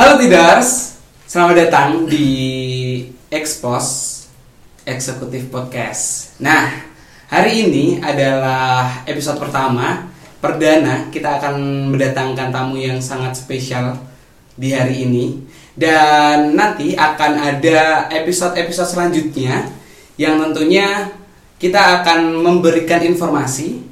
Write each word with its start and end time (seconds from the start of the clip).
Halo 0.00 0.16
Tidars, 0.16 0.96
selamat 1.28 1.68
datang 1.68 2.08
di 2.08 2.24
Expos 3.28 4.16
Eksekutif 4.88 5.52
Podcast. 5.52 6.32
Nah, 6.40 6.72
hari 7.28 7.68
ini 7.68 8.00
adalah 8.00 9.04
episode 9.04 9.36
pertama. 9.36 10.08
Perdana 10.40 11.12
kita 11.12 11.36
akan 11.36 11.92
mendatangkan 11.92 12.48
tamu 12.48 12.80
yang 12.80 12.96
sangat 12.96 13.44
spesial 13.44 13.92
di 14.56 14.72
hari 14.72 15.04
ini. 15.04 15.44
Dan 15.76 16.56
nanti 16.56 16.96
akan 16.96 17.36
ada 17.36 18.08
episode-episode 18.08 18.96
selanjutnya 18.96 19.68
yang 20.16 20.40
tentunya 20.40 21.12
kita 21.60 22.00
akan 22.00 22.40
memberikan 22.40 23.04
informasi. 23.04 23.84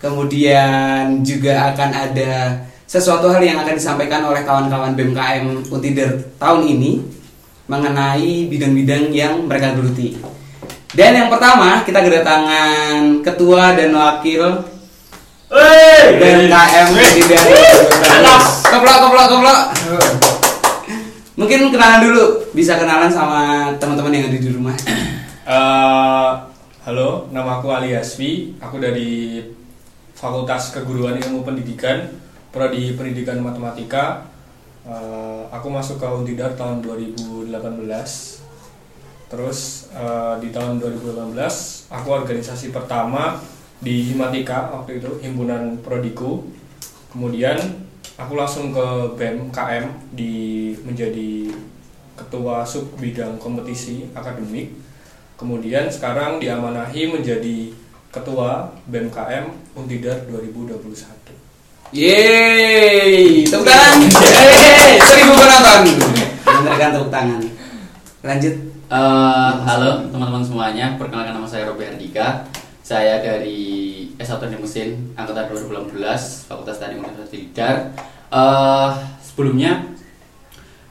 Kemudian 0.00 1.20
juga 1.20 1.76
akan 1.76 1.90
ada 1.92 2.64
sesuatu 2.90 3.30
hal 3.30 3.38
yang 3.38 3.62
akan 3.62 3.78
disampaikan 3.78 4.26
oleh 4.26 4.42
kawan-kawan 4.42 4.98
BMKM 4.98 5.70
Untider 5.70 6.10
tahun 6.42 6.66
ini 6.66 6.98
mengenai 7.70 8.50
bidang-bidang 8.50 9.14
yang 9.14 9.46
mereka 9.46 9.78
geluti. 9.78 10.18
Dan 10.90 11.14
yang 11.14 11.30
pertama 11.30 11.86
kita 11.86 12.02
kedatangan 12.02 13.22
ketua 13.22 13.78
dan 13.78 13.94
wakil 13.94 14.66
BMKM 16.18 16.88
Untider. 16.90 17.42
Keplok 18.66 18.98
keplok 19.06 19.26
keplok. 19.38 19.60
Mungkin 21.38 21.70
kenalan 21.70 22.10
dulu, 22.10 22.24
bisa 22.58 22.74
kenalan 22.74 23.06
sama 23.06 23.70
teman-teman 23.78 24.18
yang 24.18 24.26
ada 24.34 24.38
di 24.42 24.50
rumah. 24.50 24.74
Eh, 25.46 26.30
halo, 26.90 27.30
nama 27.30 27.62
aku 27.62 27.70
Ali 27.70 27.94
Asfi. 27.94 28.58
Aku 28.58 28.82
dari 28.82 29.38
Fakultas 30.18 30.74
Keguruan 30.74 31.16
Ilmu 31.16 31.46
Pendidikan, 31.46 32.12
Prodi 32.50 32.98
Pendidikan 32.98 33.38
Matematika. 33.38 34.26
Eh, 34.82 35.42
aku 35.54 35.70
masuk 35.70 36.02
ke 36.02 36.06
Untidar 36.10 36.50
tahun 36.58 36.82
2018. 36.82 37.46
Terus 39.30 39.86
eh, 39.94 40.34
di 40.42 40.50
tahun 40.50 40.82
2018 40.82 41.38
aku 41.94 42.08
organisasi 42.10 42.74
pertama 42.74 43.38
di 43.78 44.10
Himatika 44.10 44.66
waktu 44.74 44.98
itu 44.98 45.22
himpunan 45.22 45.78
prodiku. 45.78 46.42
Kemudian 47.14 47.54
aku 48.18 48.34
langsung 48.34 48.74
ke 48.74 49.14
BEM 49.14 49.54
KM 49.54 49.86
di 50.10 50.74
menjadi 50.82 51.54
ketua 52.18 52.66
sub 52.66 52.98
bidang 52.98 53.38
kompetisi 53.38 54.10
akademik. 54.10 54.74
Kemudian 55.38 55.86
sekarang 55.86 56.42
diamanahi 56.42 57.14
menjadi 57.14 57.70
ketua 58.10 58.74
BMKM 58.90 59.46
Untidar 59.78 60.26
2021. 60.26 61.19
Yeay, 61.90 63.42
tepuk 63.42 63.66
tangan. 63.66 63.98
Yeay, 63.98 64.94
seribu 65.02 65.34
penonton. 65.34 65.82
Mendengarkan 66.46 66.90
tepuk 66.94 67.10
tangan. 67.10 67.42
Lanjut. 68.22 68.54
Eh, 68.90 69.52
halo 69.66 70.06
teman-teman 70.06 70.38
semuanya, 70.38 70.94
perkenalkan 70.94 71.34
nama 71.34 71.46
saya 71.46 71.70
Robi 71.70 71.86
Hardika 71.86 72.42
Saya 72.82 73.22
dari 73.22 73.62
S1 74.18 74.42
Teknik 74.42 74.66
Mesin, 74.66 75.14
Angkatan 75.14 75.46
2018, 75.46 75.94
Fakultas 76.50 76.82
Teknik 76.82 77.06
Universitas 77.06 77.30
Tidar 77.30 77.74
Eh, 78.34 78.88
Sebelumnya, 79.22 79.94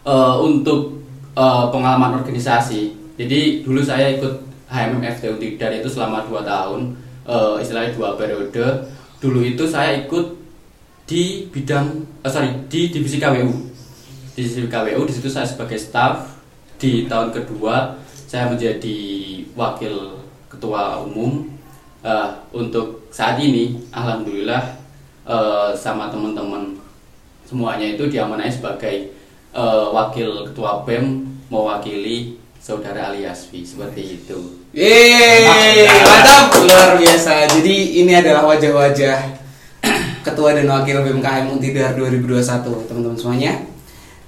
eh, 0.08 0.36
untuk 0.40 1.04
eh, 1.36 1.66
pengalaman 1.76 2.24
organisasi 2.24 2.96
Jadi 3.20 3.68
dulu 3.68 3.84
saya 3.84 4.16
ikut 4.16 4.48
HMMFT 4.72 5.36
Tidar 5.36 5.76
itu 5.76 5.92
selama 5.92 6.24
2 6.24 6.40
tahun 6.40 6.96
eh, 7.28 7.56
Istilahnya 7.60 8.00
dua 8.00 8.16
periode 8.16 8.88
Dulu 9.20 9.44
itu 9.44 9.68
saya 9.68 10.08
ikut 10.08 10.39
di 11.10 11.50
bidang, 11.50 12.06
eh, 12.22 12.30
sorry, 12.30 12.70
di 12.70 12.94
divisi 12.94 13.18
KWU 13.18 13.70
di 14.40 14.48
divisi 14.48 14.72
KWU, 14.72 15.02
di 15.04 15.14
situ 15.14 15.28
saya 15.28 15.44
sebagai 15.44 15.76
staff. 15.76 16.40
Di 16.80 17.12
tahun 17.12 17.36
kedua 17.36 18.00
saya 18.24 18.48
menjadi 18.48 19.00
wakil 19.58 20.22
ketua 20.48 21.04
umum. 21.04 21.50
Eh, 22.00 22.30
untuk 22.56 23.12
saat 23.12 23.36
ini 23.44 23.76
alhamdulillah 23.92 24.80
eh, 25.28 25.70
sama 25.76 26.08
teman-teman 26.08 26.80
semuanya 27.44 28.00
itu 28.00 28.08
diamanai 28.08 28.48
sebagai 28.48 29.12
eh, 29.52 29.86
wakil 29.92 30.48
ketua 30.48 30.88
BEM 30.88 31.28
mewakili 31.52 32.40
saudara 32.64 33.12
Ali 33.12 33.28
Asfi 33.28 33.68
seperti 33.68 34.24
itu. 34.24 34.64
Yeay, 34.72 35.84
mantap, 35.90 36.54
luar 36.64 36.96
biasa. 36.96 37.50
Jadi 37.60 38.00
ini 38.06 38.16
adalah 38.16 38.48
wajah-wajah 38.48 39.39
ketua 40.32 40.54
dan 40.54 40.70
wakil 40.70 41.02
BMKM 41.02 41.46
Untidar 41.50 41.98
2021, 41.98 42.88
teman-teman 42.88 43.18
semuanya. 43.18 43.54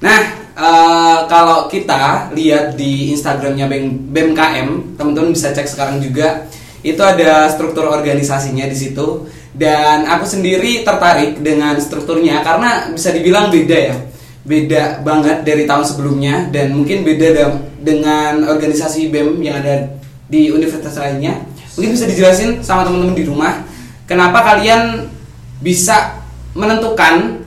Nah, 0.01 0.19
eh, 0.57 1.19
kalau 1.29 1.69
kita 1.69 2.33
lihat 2.33 2.73
di 2.73 3.13
Instagramnya 3.13 3.69
BMKM, 4.09 4.97
teman-teman 4.97 5.31
bisa 5.31 5.53
cek 5.53 5.69
sekarang 5.69 6.01
juga. 6.01 6.49
Itu 6.81 7.05
ada 7.05 7.45
struktur 7.53 7.85
organisasinya 7.85 8.65
di 8.65 8.73
situ. 8.73 9.29
Dan 9.51 10.07
aku 10.07 10.23
sendiri 10.23 10.81
tertarik 10.87 11.43
dengan 11.43 11.75
strukturnya 11.75 12.39
karena 12.39 12.87
bisa 12.95 13.11
dibilang 13.11 13.51
beda 13.51 13.77
ya, 13.77 13.95
beda 14.47 15.03
banget 15.03 15.43
dari 15.43 15.67
tahun 15.67 15.83
sebelumnya 15.83 16.47
dan 16.55 16.71
mungkin 16.71 17.03
beda 17.03 17.27
da- 17.35 17.61
dengan 17.83 18.47
organisasi 18.47 19.11
BEM 19.11 19.43
yang 19.43 19.59
ada 19.59 19.91
di 20.31 20.55
universitas 20.55 20.95
lainnya. 20.95 21.43
Mungkin 21.75 21.91
bisa 21.99 22.07
dijelasin 22.07 22.63
sama 22.63 22.87
teman-teman 22.87 23.11
di 23.11 23.27
rumah, 23.27 23.59
kenapa 24.07 24.39
kalian 24.55 25.10
bisa 25.61 26.25
menentukan 26.57 27.45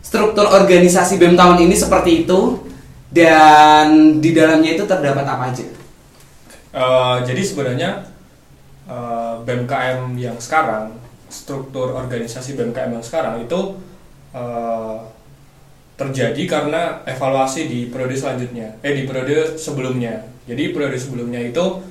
struktur 0.00 0.48
organisasi 0.48 1.20
BEM 1.20 1.38
tahun 1.38 1.68
ini 1.68 1.76
seperti 1.76 2.26
itu 2.26 2.66
dan 3.12 4.18
di 4.18 4.34
dalamnya 4.34 4.74
itu 4.74 4.84
terdapat 4.88 5.22
apa 5.22 5.54
aja? 5.54 5.66
Eh, 6.70 7.16
jadi 7.26 7.42
sebenarnya 7.44 7.90
eh, 8.88 9.34
BMKM 9.44 10.16
yang 10.18 10.38
sekarang, 10.42 10.96
struktur 11.30 11.94
organisasi 11.94 12.58
BMKM 12.58 12.98
yang 12.98 13.04
sekarang 13.04 13.44
itu 13.44 13.78
eh, 14.34 14.96
terjadi 16.00 16.42
karena 16.48 17.04
evaluasi 17.04 17.68
di 17.68 17.80
periode 17.92 18.16
selanjutnya, 18.16 18.80
eh 18.80 18.94
di 18.96 19.04
periode 19.04 19.60
sebelumnya. 19.60 20.24
Jadi 20.48 20.72
periode 20.72 20.96
sebelumnya 20.96 21.38
itu 21.44 21.84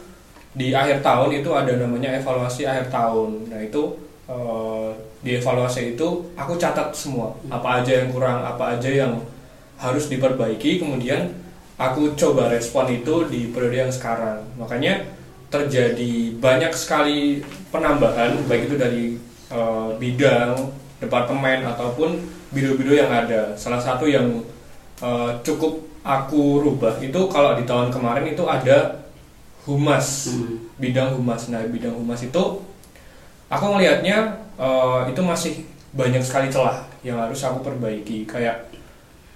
di 0.50 0.74
akhir 0.74 1.06
tahun 1.06 1.46
itu 1.46 1.54
ada 1.54 1.78
namanya 1.78 2.18
evaluasi 2.18 2.66
akhir 2.66 2.90
tahun. 2.90 3.54
Nah 3.54 3.62
itu 3.62 4.09
eh, 4.30 4.90
di 5.26 5.36
evaluasi 5.36 5.98
itu 5.98 6.08
aku 6.38 6.56
catat 6.56 6.94
semua 6.96 7.36
apa 7.50 7.82
aja 7.82 8.06
yang 8.06 8.14
kurang, 8.14 8.46
apa 8.46 8.78
aja 8.78 8.88
yang 8.88 9.20
harus 9.82 10.08
diperbaiki. 10.08 10.80
Kemudian 10.80 11.34
aku 11.76 12.14
coba 12.14 12.54
respon 12.54 12.88
itu 12.94 13.26
di 13.28 13.50
periode 13.50 13.90
yang 13.90 13.92
sekarang. 13.92 14.46
Makanya 14.56 15.10
terjadi 15.50 16.38
banyak 16.38 16.72
sekali 16.78 17.42
penambahan 17.74 18.38
baik 18.46 18.70
itu 18.70 18.76
dari 18.78 19.06
eh, 19.50 19.90
bidang, 19.98 20.54
departemen 21.02 21.66
ataupun 21.66 22.22
biro-biro 22.54 22.94
yang 22.94 23.10
ada. 23.10 23.58
Salah 23.58 23.82
satu 23.82 24.06
yang 24.06 24.46
eh, 25.02 25.32
cukup 25.42 25.90
aku 26.06 26.64
rubah 26.64 26.96
itu 27.04 27.28
kalau 27.28 27.60
di 27.60 27.68
tahun 27.68 27.92
kemarin 27.92 28.26
itu 28.32 28.44
ada 28.48 29.04
humas, 29.68 30.32
Hmm. 30.32 30.72
bidang 30.80 31.14
humas. 31.20 31.52
Nah, 31.52 31.62
bidang 31.68 31.94
humas 31.94 32.24
itu 32.24 32.44
aku 33.50 33.66
ngelihatnya 33.76 34.38
eh, 34.56 35.02
itu 35.10 35.22
masih 35.26 35.54
banyak 35.92 36.22
sekali 36.22 36.54
celah 36.54 36.86
yang 37.02 37.18
harus 37.18 37.42
aku 37.42 37.66
perbaiki. 37.66 38.30
Kayak 38.30 38.70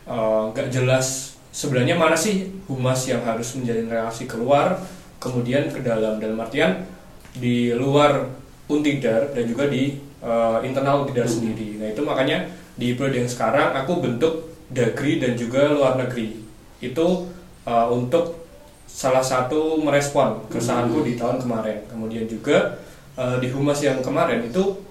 eh, 0.08 0.44
nggak 0.54 0.70
jelas 0.70 1.36
sebenarnya 1.50 1.98
mana 1.98 2.16
sih 2.18 2.50
humas 2.70 3.06
yang 3.10 3.26
harus 3.26 3.58
menjalin 3.58 3.90
relasi 3.90 4.30
keluar 4.30 4.78
kemudian 5.18 5.68
ke 5.74 5.82
dalam. 5.82 6.22
Dalam 6.22 6.38
artian 6.40 6.86
di 7.34 7.74
luar 7.74 8.30
untidar 8.70 9.34
dan 9.34 9.44
juga 9.50 9.68
di 9.68 9.98
eh, 10.22 10.58
internal 10.64 11.04
untidar 11.04 11.26
sendiri. 11.26 11.82
Nah 11.82 11.90
itu 11.90 12.02
makanya 12.06 12.46
di 12.74 12.94
periode 12.98 13.26
yang 13.26 13.30
sekarang 13.30 13.74
aku 13.78 14.02
bentuk 14.02 14.54
dagri 14.74 15.18
dan 15.18 15.34
juga 15.34 15.74
luar 15.74 15.98
negeri. 15.98 16.38
Itu 16.80 17.34
eh, 17.66 17.88
untuk 17.90 18.46
salah 18.86 19.26
satu 19.26 19.82
merespon 19.82 20.46
keresahanku 20.54 21.02
di 21.02 21.18
tahun 21.18 21.42
kemarin. 21.42 21.82
Kemudian 21.90 22.30
juga 22.30 22.78
eh, 23.18 23.38
di 23.42 23.48
humas 23.54 23.80
yang 23.82 24.00
kemarin 24.02 24.46
itu 24.46 24.82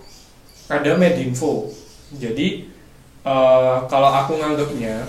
ada 0.69 0.95
medinfo. 0.97 1.69
Jadi 2.17 2.69
eh, 3.25 3.77
kalau 3.89 4.11
aku 4.11 4.39
nganggapnya 4.41 5.07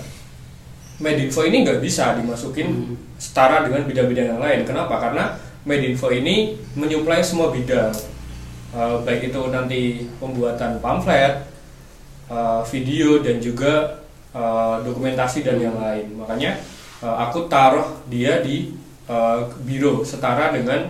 medinfo 1.01 1.41
ini 1.43 1.65
nggak 1.65 1.81
bisa 1.81 2.15
dimasukin 2.19 2.69
Hmm. 2.69 2.95
setara 3.17 3.63
dengan 3.65 3.87
bidang-bidang 3.87 4.35
yang 4.35 4.41
lain. 4.43 4.61
Kenapa? 4.67 4.99
Karena 4.99 5.33
medinfo 5.63 6.11
ini 6.11 6.59
menyuplai 6.75 7.23
semua 7.23 7.49
bidang. 7.49 7.91
Eh, 8.73 8.95
baik 9.05 9.29
itu 9.31 9.41
nanti 9.53 9.81
pembuatan 10.19 10.81
pamflet 10.81 11.45
eh, 12.29 12.61
video 12.71 13.21
dan 13.21 13.37
juga 13.39 14.03
eh, 14.33 14.75
dokumentasi 14.83 15.45
dan 15.45 15.57
yang 15.61 15.77
lain. 15.77 16.13
Makanya 16.17 16.57
eh, 17.03 17.15
aku 17.23 17.45
taruh 17.47 18.01
dia 18.09 18.41
di 18.41 18.73
eh, 19.07 19.39
biro 19.63 20.01
setara 20.03 20.51
dengan 20.51 20.89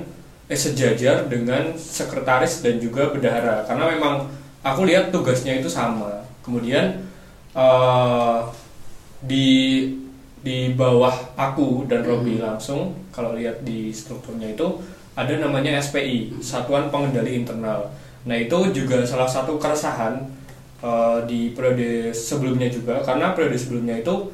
eh 0.53 0.57
sejajar 0.57 1.25
dengan 1.25 1.73
sekretaris 1.73 2.61
dan 2.61 2.77
juga 2.77 3.09
bendahara. 3.09 3.65
Karena 3.65 3.89
memang 3.89 4.29
aku 4.61 4.85
lihat 4.85 5.09
tugasnya 5.09 5.57
itu 5.57 5.65
sama. 5.65 6.21
Kemudian 6.45 7.01
eh, 7.57 8.39
di 9.25 9.47
di 10.43 10.75
bawah 10.77 11.33
aku 11.33 11.89
dan 11.89 12.05
Robi 12.05 12.37
langsung 12.37 12.93
kalau 13.09 13.33
lihat 13.33 13.63
di 13.65 13.89
strukturnya 13.89 14.53
itu 14.53 14.67
ada 15.17 15.33
namanya 15.39 15.79
SPI 15.81 16.37
Satuan 16.43 16.93
Pengendali 16.93 17.41
Internal. 17.41 17.89
Nah 18.29 18.37
itu 18.37 18.69
juga 18.75 19.01
salah 19.01 19.27
satu 19.27 19.57
keresahan 19.57 20.21
eh, 20.85 21.17
di 21.25 21.57
periode 21.57 22.13
sebelumnya 22.13 22.69
juga. 22.69 23.01
Karena 23.01 23.33
periode 23.33 23.57
sebelumnya 23.57 23.97
itu 23.97 24.29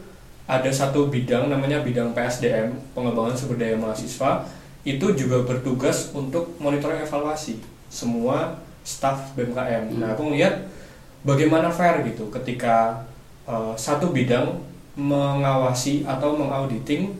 ada 0.49 0.67
satu 0.73 1.07
bidang 1.13 1.47
namanya 1.47 1.85
bidang 1.85 2.11
PSDM 2.11 2.73
pengembangan 2.97 3.37
sumber 3.37 3.61
daya 3.61 3.77
mahasiswa 3.77 4.49
itu 4.87 5.05
juga 5.15 5.43
bertugas 5.43 6.15
untuk 6.15 6.55
monitoring 6.57 7.03
evaluasi 7.03 7.59
semua 7.91 8.63
staf 8.85 9.35
BMKM. 9.35 9.91
Nah 9.99 10.15
aku 10.15 10.31
melihat 10.31 10.69
bagaimana 11.27 11.67
fair 11.67 12.01
gitu 12.07 12.31
ketika 12.31 13.03
eh, 13.43 13.73
satu 13.75 14.15
bidang 14.15 14.63
mengawasi 14.95 16.03
atau 16.07 16.35
mengauditing 16.35 17.11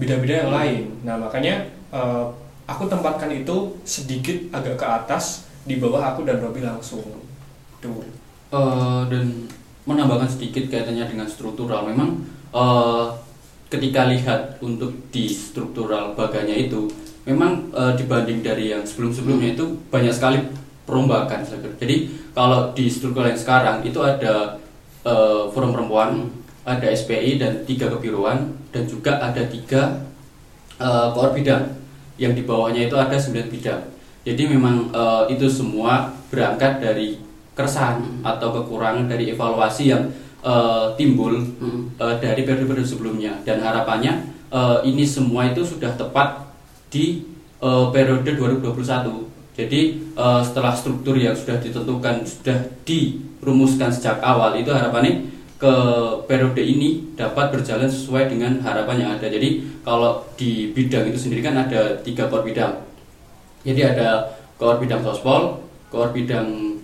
bidang-bidang 0.00 0.48
yang 0.48 0.54
lain. 0.54 0.84
Nah 1.04 1.20
makanya 1.20 1.68
eh, 1.92 2.26
aku 2.64 2.88
tempatkan 2.88 3.28
itu 3.28 3.76
sedikit 3.84 4.36
agak 4.50 4.80
ke 4.80 4.86
atas 4.86 5.46
di 5.68 5.76
bawah 5.80 6.00
aku 6.12 6.24
dan 6.24 6.40
Robi 6.40 6.64
langsung. 6.64 7.04
Tuh. 7.84 8.04
Eh, 8.54 9.02
dan 9.12 9.24
menambahkan 9.84 10.28
sedikit 10.28 10.72
kaitannya 10.72 11.04
dengan 11.04 11.28
struktural 11.28 11.84
memang 11.84 12.24
eh, 12.56 13.06
ketika 13.74 14.06
lihat 14.06 14.62
untuk 14.62 14.94
di 15.10 15.26
struktural 15.26 16.14
baganya 16.14 16.54
itu 16.54 16.86
memang 17.26 17.74
eh, 17.74 17.92
dibanding 17.98 18.40
dari 18.40 18.70
yang 18.70 18.86
sebelum-sebelumnya 18.86 19.58
itu 19.58 19.66
banyak 19.90 20.14
sekali 20.14 20.38
perombakan 20.86 21.42
jadi 21.80 21.96
kalau 22.36 22.70
di 22.76 22.86
struktural 22.86 23.34
yang 23.34 23.40
sekarang 23.40 23.82
itu 23.82 23.98
ada 23.98 24.62
eh, 25.02 25.42
forum 25.50 25.74
perempuan 25.74 26.30
ada 26.64 26.88
SPI 26.88 27.36
dan 27.36 27.60
tiga 27.68 27.92
kebiruan 27.92 28.56
dan 28.72 28.88
juga 28.88 29.20
ada 29.20 29.44
tiga 29.44 30.06
eh, 30.80 31.06
koor 31.12 31.36
bidang 31.36 31.84
yang 32.16 32.32
di 32.32 32.46
bawahnya 32.46 32.86
itu 32.86 32.96
ada 32.96 33.18
9 33.18 33.50
bidang. 33.50 33.82
Jadi 34.24 34.42
memang 34.48 34.88
eh, 34.90 35.36
itu 35.36 35.46
semua 35.50 36.14
berangkat 36.32 36.80
dari 36.80 37.20
keresahan 37.54 38.24
atau 38.26 38.50
kekurangan 38.50 39.06
dari 39.06 39.30
evaluasi 39.30 39.94
yang 39.94 40.10
eh, 40.44 40.86
timbul 41.00 41.40
eh, 41.40 42.14
dari 42.20 42.44
periode-periode 42.44 42.84
sebelumnya 42.86 43.32
dan 43.48 43.64
harapannya 43.64 44.28
eh, 44.52 44.78
ini 44.84 45.02
semua 45.08 45.48
itu 45.48 45.64
sudah 45.64 45.96
tepat 45.96 46.44
di 46.92 47.24
eh, 47.58 47.86
periode 47.90 48.36
2021. 48.36 49.56
Jadi 49.56 49.80
eh, 50.12 50.40
setelah 50.44 50.76
struktur 50.76 51.16
yang 51.16 51.32
sudah 51.32 51.56
ditentukan 51.58 52.22
sudah 52.28 52.58
dirumuskan 52.84 53.88
sejak 53.88 54.20
awal 54.20 54.52
itu 54.54 54.68
harapannya 54.68 55.34
ke 55.54 55.74
periode 56.28 56.60
ini 56.60 57.14
dapat 57.16 57.48
berjalan 57.48 57.88
sesuai 57.88 58.28
dengan 58.28 58.60
harapan 58.60 58.96
yang 59.00 59.10
ada. 59.16 59.32
Jadi 59.32 59.80
kalau 59.80 60.20
di 60.36 60.74
bidang 60.76 61.08
itu 61.08 61.16
sendiri 61.16 61.40
kan 61.40 61.56
ada 61.56 61.96
tiga 62.04 62.28
core 62.28 62.44
bidang. 62.44 62.84
Jadi 63.64 63.80
ada 63.80 64.28
core 64.60 64.84
bidang 64.84 65.00
sospol, 65.00 65.64
core 65.88 66.12
bidang 66.12 66.76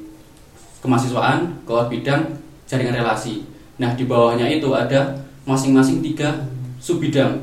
kemahasiswaan, 0.81 1.61
core 1.69 1.93
bidang 1.93 2.41
jaringan 2.65 3.03
relasi. 3.03 3.50
Nah 3.81 3.97
di 3.97 4.05
bawahnya 4.05 4.45
itu 4.45 4.69
ada 4.77 5.25
masing-masing 5.49 6.05
tiga 6.05 6.45
sub 6.77 7.01
bidang. 7.01 7.41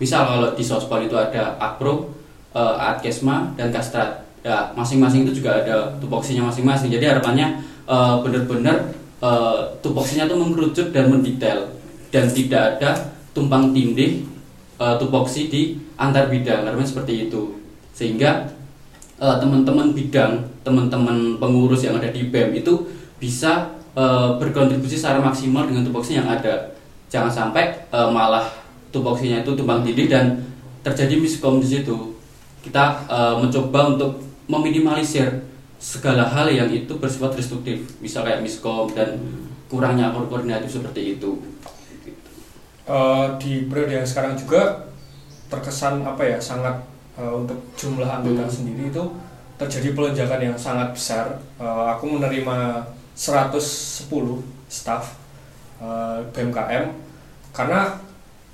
Misal 0.00 0.24
kalau 0.24 0.48
di 0.56 0.64
sospol 0.64 1.04
itu 1.04 1.12
ada 1.12 1.60
akpro, 1.60 2.08
eh, 2.56 2.74
adkesma, 2.80 3.52
dan 3.54 3.68
kastrat. 3.68 4.24
Ya 4.40 4.72
masing-masing 4.72 5.28
itu 5.28 5.44
juga 5.44 5.60
ada 5.60 5.92
tupoksinya 6.00 6.48
masing-masing. 6.48 6.88
Jadi 6.88 7.04
harapannya 7.04 7.60
eh, 7.84 8.14
benar-benar 8.24 8.96
eh, 9.20 9.60
tupoksinya 9.84 10.24
itu 10.24 10.36
mengerucut 10.40 10.88
dan 10.90 11.12
mendetail 11.12 11.68
dan 12.08 12.24
tidak 12.32 12.80
ada 12.80 12.90
tumpang 13.36 13.76
tindih 13.76 14.24
eh, 14.80 14.94
tupoksi 14.96 15.52
di 15.52 15.62
antar 16.00 16.32
bidang 16.32 16.64
karena 16.64 16.84
seperti 16.86 17.28
itu 17.28 17.60
sehingga 17.92 18.48
eh, 19.20 19.36
teman-teman 19.42 19.92
bidang 19.92 20.48
teman-teman 20.64 21.36
pengurus 21.36 21.84
yang 21.84 22.00
ada 22.00 22.08
di 22.08 22.30
BEM 22.32 22.56
itu 22.64 22.88
bisa 23.20 23.73
eh, 23.94 24.28
berkontribusi 24.38 24.98
secara 24.98 25.22
maksimal 25.22 25.66
dengan 25.66 25.86
tupoksi 25.86 26.18
yang 26.18 26.26
ada. 26.28 26.74
Jangan 27.08 27.30
sampai 27.30 27.72
eh, 27.90 28.08
malah 28.10 28.46
tupoksinya 28.94 29.42
itu 29.42 29.54
tumpang 29.58 29.82
tindih 29.82 30.06
dan 30.06 30.38
terjadi 30.86 31.18
miskom 31.18 31.58
di 31.58 31.66
situ 31.66 32.14
kita 32.64 33.04
eh, 33.08 33.34
mencoba 33.40 33.96
untuk 33.96 34.22
meminimalisir 34.48 35.44
segala 35.76 36.24
hal 36.24 36.48
yang 36.48 36.68
itu 36.72 36.96
bersifat 36.96 37.36
destruktif 37.36 37.76
misal 38.00 38.24
kayak 38.24 38.40
miskom 38.40 38.88
dan 38.96 39.20
kurangnya 39.68 40.08
ko- 40.16 40.24
koordinatif 40.32 40.80
seperti 40.80 41.20
itu. 41.20 41.44
Eh, 42.88 43.26
di 43.40 43.68
periode 43.68 44.00
yang 44.00 44.08
sekarang 44.08 44.36
juga 44.36 44.88
terkesan 45.52 46.04
apa 46.04 46.24
ya 46.24 46.38
sangat 46.40 46.84
eh, 47.20 47.32
untuk 47.32 47.60
jumlah 47.76 48.08
anggota 48.08 48.48
sendiri 48.48 48.88
itu 48.88 49.04
terjadi 49.60 49.92
pelonjakan 49.92 50.40
yang 50.40 50.56
sangat 50.56 50.92
besar. 50.96 51.36
Eh, 51.60 51.84
aku 51.92 52.16
menerima 52.16 52.56
110 53.14 54.10
staff 54.68 55.14
eh, 55.80 56.18
BMKM 56.34 56.84
karena 57.54 57.98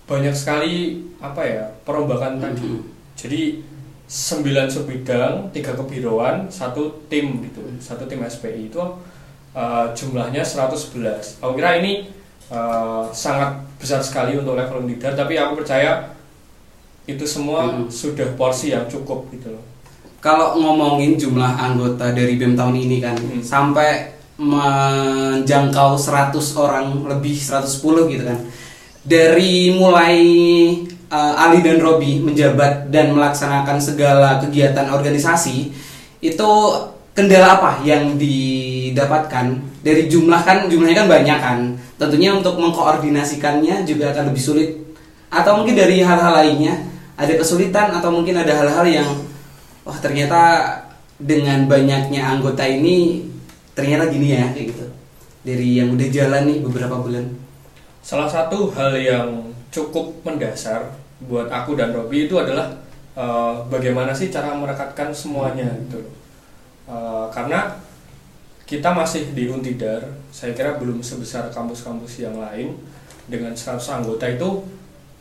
banyak 0.04 0.34
sekali 0.34 1.00
apa 1.22 1.42
ya 1.44 1.64
perombakan 1.84 2.36
tadi. 2.38 2.82
Jadi 3.16 3.62
9 4.10 4.66
subbidang, 4.66 5.54
tiga 5.54 5.70
kebiruan, 5.72 6.50
satu 6.50 7.06
tim 7.06 7.46
gitu, 7.46 7.62
satu 7.78 8.04
tim 8.04 8.20
SPI 8.20 8.68
itu 8.68 8.82
eh, 9.54 9.86
jumlahnya 9.94 10.42
111. 10.42 11.40
Aku 11.40 11.54
kira 11.54 11.78
ini 11.78 12.10
eh, 12.50 13.02
sangat 13.14 13.62
besar 13.78 14.02
sekali 14.02 14.36
untuk 14.36 14.58
level 14.58 14.84
leader, 14.84 15.14
tapi 15.14 15.38
aku 15.38 15.62
percaya 15.62 16.12
itu 17.08 17.24
semua 17.24 17.64
Hmm. 17.64 17.88
sudah 17.88 18.28
porsi 18.36 18.70
yang 18.70 18.84
cukup 18.86 19.30
gitu 19.32 19.50
loh. 19.50 19.64
Kalau 20.20 20.58
ngomongin 20.60 21.16
jumlah 21.16 21.48
anggota 21.48 22.12
dari 22.12 22.36
BEM 22.36 22.52
tahun 22.52 22.76
ini 22.76 22.96
kan 23.00 23.16
Hmm. 23.16 23.40
sampai 23.40 24.19
menjangkau 24.40 26.00
100 26.00 26.32
orang 26.56 27.04
lebih 27.04 27.36
110 27.36 28.08
gitu 28.08 28.24
kan. 28.24 28.38
Dari 29.04 29.76
mulai 29.76 30.16
uh, 31.12 31.44
Ali 31.44 31.60
dan 31.60 31.76
Robi 31.76 32.24
menjabat 32.24 32.88
dan 32.88 33.12
melaksanakan 33.12 33.76
segala 33.76 34.40
kegiatan 34.40 34.88
organisasi 34.88 35.68
itu 36.24 36.50
kendala 37.12 37.60
apa 37.60 37.84
yang 37.84 38.16
didapatkan 38.16 39.60
dari 39.84 40.08
jumlah 40.08 40.40
kan 40.40 40.72
jumlahnya 40.72 41.04
kan 41.04 41.08
banyak 41.08 41.38
kan. 41.38 41.58
Tentunya 42.00 42.32
untuk 42.32 42.56
mengkoordinasikannya 42.56 43.84
juga 43.84 44.16
akan 44.16 44.32
lebih 44.32 44.40
sulit 44.40 44.70
atau 45.28 45.60
mungkin 45.60 45.76
dari 45.76 46.00
hal-hal 46.00 46.32
lainnya 46.32 46.80
ada 47.20 47.36
kesulitan 47.36 47.92
atau 47.92 48.08
mungkin 48.08 48.40
ada 48.40 48.56
hal-hal 48.56 48.86
yang 48.88 49.08
wah 49.84 49.94
ternyata 50.00 50.64
dengan 51.20 51.68
banyaknya 51.68 52.24
anggota 52.24 52.64
ini 52.64 53.29
ternyata 53.74 54.10
gini 54.10 54.34
ya. 54.34 54.46
Kayak 54.52 54.66
gitu. 54.74 54.86
Dari 55.40 55.68
yang 55.80 55.94
udah 55.96 56.08
jalan 56.12 56.42
nih 56.46 56.58
beberapa 56.64 56.96
bulan. 57.00 57.26
Salah 58.00 58.28
satu 58.28 58.72
hal 58.72 58.96
yang 58.96 59.28
cukup 59.70 60.12
mendasar 60.26 60.96
buat 61.24 61.46
aku 61.52 61.76
dan 61.76 61.92
Robi 61.92 62.26
itu 62.26 62.34
adalah 62.36 62.72
eh, 63.16 63.54
bagaimana 63.68 64.10
sih 64.12 64.32
cara 64.32 64.52
merekatkan 64.56 65.12
semuanya 65.12 65.68
gitu. 65.86 66.00
Eh, 66.90 67.26
karena 67.30 67.78
kita 68.66 68.94
masih 68.94 69.34
di 69.34 69.50
Untidar, 69.50 69.98
saya 70.30 70.54
kira 70.54 70.78
belum 70.78 71.02
sebesar 71.02 71.50
kampus-kampus 71.50 72.22
yang 72.22 72.38
lain 72.38 72.78
dengan 73.26 73.50
100 73.50 73.82
anggota 73.82 74.26
itu 74.30 74.62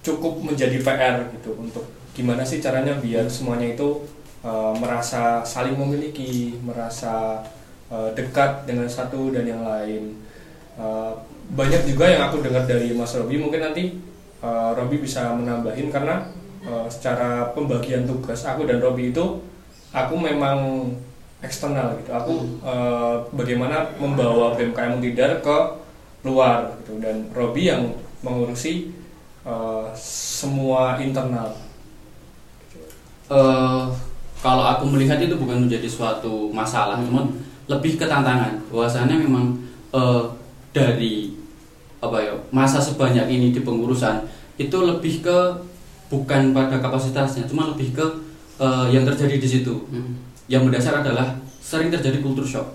cukup 0.05 0.41
menjadi 0.41 0.81
PR 0.81 1.17
gitu 1.33 1.57
untuk 1.57 1.85
gimana 2.13 2.41
sih 2.41 2.61
caranya 2.61 2.97
biar 2.97 3.29
semuanya 3.29 3.73
itu 3.77 4.05
eh, 4.41 4.73
merasa 4.79 5.45
saling 5.45 5.77
memiliki, 5.77 6.57
merasa 6.61 7.43
eh, 7.89 8.09
dekat 8.13 8.69
dengan 8.69 8.87
satu 8.87 9.33
dan 9.33 9.45
yang 9.45 9.61
lain. 9.65 10.17
Eh, 10.79 11.11
banyak 11.49 11.81
juga 11.89 12.05
yang 12.05 12.29
aku 12.29 12.45
dengar 12.45 12.63
dari 12.69 12.93
Mas 12.93 13.17
Robi. 13.17 13.41
Mungkin 13.41 13.57
nanti 13.57 13.97
uh, 14.45 14.71
Robi 14.77 15.01
bisa 15.01 15.33
menambahin 15.33 15.89
karena 15.89 16.29
uh, 16.61 16.85
secara 16.85 17.49
pembagian 17.57 18.05
tugas 18.05 18.45
aku 18.45 18.69
dan 18.69 18.77
Robi 18.77 19.09
itu 19.09 19.41
aku 19.89 20.13
memang 20.13 20.93
eksternal 21.41 21.97
gitu. 21.97 22.13
Aku 22.13 22.33
uh, 22.61 23.25
bagaimana 23.33 23.89
membawa 23.97 24.53
BMKM 24.53 25.01
Tidar 25.01 25.41
ke 25.41 25.57
luar 26.21 26.77
gitu. 26.85 27.01
Dan 27.01 27.33
Robi 27.33 27.65
yang 27.65 27.97
mengurusi 28.21 28.93
uh, 29.41 29.89
semua 29.97 31.01
internal. 31.01 31.57
Eh 33.33 33.85
kalau 34.39 34.63
aku 34.63 34.87
melihat 34.87 35.19
itu 35.19 35.35
bukan 35.35 35.67
menjadi 35.67 35.83
suatu 35.83 36.47
masalah, 36.55 36.95
cuman 37.03 37.27
lebih 37.69 38.01
ke 38.01 38.05
tantangan. 38.09 38.57
Bahwasannya 38.73 39.15
memang 39.21 39.55
eh, 39.93 40.23
dari 40.73 41.37
apa 41.99 42.17
ya 42.17 42.33
masa 42.49 42.81
sebanyak 42.81 43.27
ini 43.29 43.51
di 43.53 43.61
pengurusan 43.61 44.23
itu 44.57 44.75
lebih 44.75 45.21
ke 45.21 45.37
bukan 46.09 46.55
pada 46.55 46.81
kapasitasnya, 46.81 47.45
cuma 47.45 47.69
lebih 47.69 47.93
ke 47.93 48.05
eh, 48.59 48.87
yang 48.91 49.05
terjadi 49.05 49.37
di 49.37 49.47
situ. 49.47 49.85
Yang 50.49 50.61
mendasar 50.65 51.05
adalah 51.05 51.37
sering 51.61 51.93
terjadi 51.93 52.19
kultur 52.25 52.43
shock. 52.43 52.65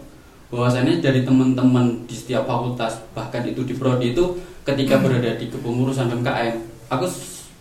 Bahwasannya 0.55 1.03
dari 1.03 1.27
teman-teman 1.27 2.07
di 2.07 2.15
setiap 2.15 2.47
fakultas 2.47 3.03
bahkan 3.11 3.43
itu 3.43 3.67
di 3.67 3.75
prodi 3.75 4.15
itu 4.15 4.39
ketika 4.63 5.03
berada 5.03 5.35
di 5.35 5.51
kepengurusan 5.51 6.09
BMKM 6.09 6.55
aku 6.89 7.07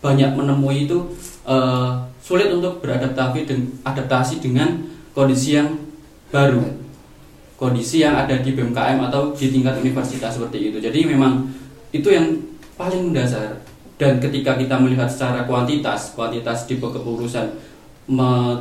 banyak 0.04 0.36
menemui 0.36 0.86
itu 0.86 0.98
eh, 1.48 1.92
sulit 2.24 2.52
untuk 2.52 2.80
beradaptasi 2.80 3.44
dengan 3.44 3.68
adaptasi 3.84 4.40
dengan 4.40 4.70
kondisi 5.12 5.60
yang 5.60 5.76
baru 6.32 6.83
kondisi 7.64 8.04
yang 8.04 8.20
ada 8.20 8.36
di 8.44 8.52
BMKM 8.52 9.00
atau 9.08 9.32
di 9.32 9.48
tingkat 9.48 9.80
universitas 9.80 10.36
seperti 10.36 10.68
itu. 10.68 10.84
Jadi 10.84 11.08
memang 11.08 11.48
itu 11.96 12.12
yang 12.12 12.28
paling 12.76 13.16
mendasar. 13.16 13.64
Dan 13.96 14.20
ketika 14.20 14.60
kita 14.60 14.76
melihat 14.76 15.08
secara 15.08 15.48
kuantitas 15.48 16.12
kuantitas 16.12 16.68
di 16.68 16.76
kepengurusan 16.76 17.56